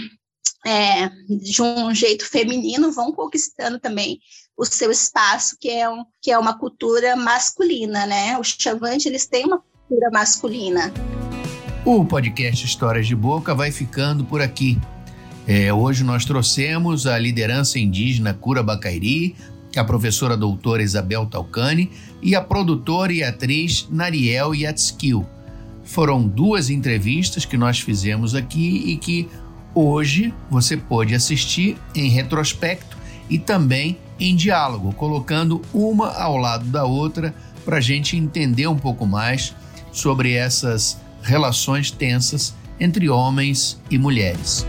é, 0.64 1.10
de 1.28 1.60
um 1.60 1.94
jeito 1.94 2.24
feminino, 2.26 2.90
vão 2.90 3.12
conquistando 3.12 3.78
também 3.78 4.18
o 4.56 4.64
seu 4.64 4.90
espaço, 4.90 5.56
que 5.60 5.68
é, 5.68 5.88
um, 5.88 6.04
que 6.22 6.30
é 6.30 6.38
uma 6.38 6.58
cultura 6.58 7.14
masculina, 7.14 8.06
né? 8.06 8.38
Os 8.38 8.56
Chavante, 8.58 9.06
eles 9.06 9.26
têm 9.26 9.44
uma 9.44 9.58
cultura 9.58 10.10
masculina. 10.10 10.92
O 11.84 12.04
podcast 12.04 12.64
Histórias 12.64 13.06
de 13.06 13.14
Boca 13.14 13.54
vai 13.54 13.70
ficando 13.70 14.24
por 14.24 14.40
aqui. 14.40 14.78
É, 15.46 15.72
hoje 15.72 16.02
nós 16.02 16.24
trouxemos 16.24 17.06
a 17.06 17.16
liderança 17.16 17.78
indígena 17.78 18.34
Cura 18.34 18.62
Bacairi, 18.62 19.36
a 19.78 19.84
professora 19.84 20.36
doutora 20.36 20.82
Isabel 20.82 21.26
Talcani 21.26 21.90
e 22.22 22.34
a 22.34 22.40
produtora 22.40 23.12
e 23.12 23.22
atriz 23.22 23.88
Nariel 23.90 24.54
Yatskill. 24.54 25.26
Foram 25.84 26.26
duas 26.26 26.68
entrevistas 26.68 27.44
que 27.44 27.56
nós 27.56 27.80
fizemos 27.80 28.34
aqui 28.34 28.82
e 28.86 28.96
que 28.96 29.28
hoje 29.74 30.34
você 30.50 30.76
pode 30.76 31.14
assistir 31.14 31.76
em 31.94 32.08
retrospecto 32.08 32.96
e 33.30 33.38
também 33.38 33.98
em 34.18 34.34
diálogo, 34.34 34.92
colocando 34.94 35.62
uma 35.72 36.12
ao 36.12 36.36
lado 36.36 36.64
da 36.66 36.84
outra 36.84 37.34
para 37.64 37.78
a 37.78 37.80
gente 37.80 38.16
entender 38.16 38.66
um 38.66 38.76
pouco 38.76 39.06
mais 39.06 39.54
sobre 39.92 40.32
essas 40.32 40.98
relações 41.22 41.90
tensas 41.90 42.54
entre 42.78 43.08
homens 43.08 43.80
e 43.90 43.98
mulheres. 43.98 44.66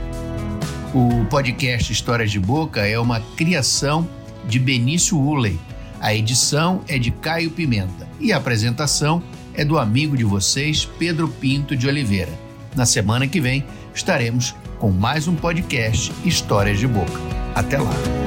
O 0.94 1.26
podcast 1.26 1.92
Histórias 1.92 2.32
de 2.32 2.40
Boca 2.40 2.82
é 2.86 2.98
uma 2.98 3.20
criação 3.36 4.08
de 4.48 4.60
Benício 4.60 5.18
Uley. 5.18 5.60
A 6.00 6.14
edição 6.14 6.82
é 6.88 6.98
de 6.98 7.12
Caio 7.12 7.52
Pimenta 7.52 8.08
e 8.20 8.32
a 8.32 8.38
apresentação 8.38 9.22
é 9.54 9.66
do 9.66 9.78
amigo 9.78 10.16
de 10.16 10.24
vocês, 10.24 10.88
Pedro 10.98 11.28
Pinto 11.28 11.76
de 11.76 11.88
Oliveira. 11.88 12.32
Na 12.76 12.86
semana 12.86 13.28
que 13.28 13.42
vem 13.42 13.66
estaremos 13.94 14.56
com 14.80 14.92
mais 14.92 15.28
um 15.28 15.36
podcast 15.36 16.12
Histórias 16.24 16.80
de 16.80 16.88
Boca. 16.88 17.20
Até 17.56 17.80
lá! 17.80 18.27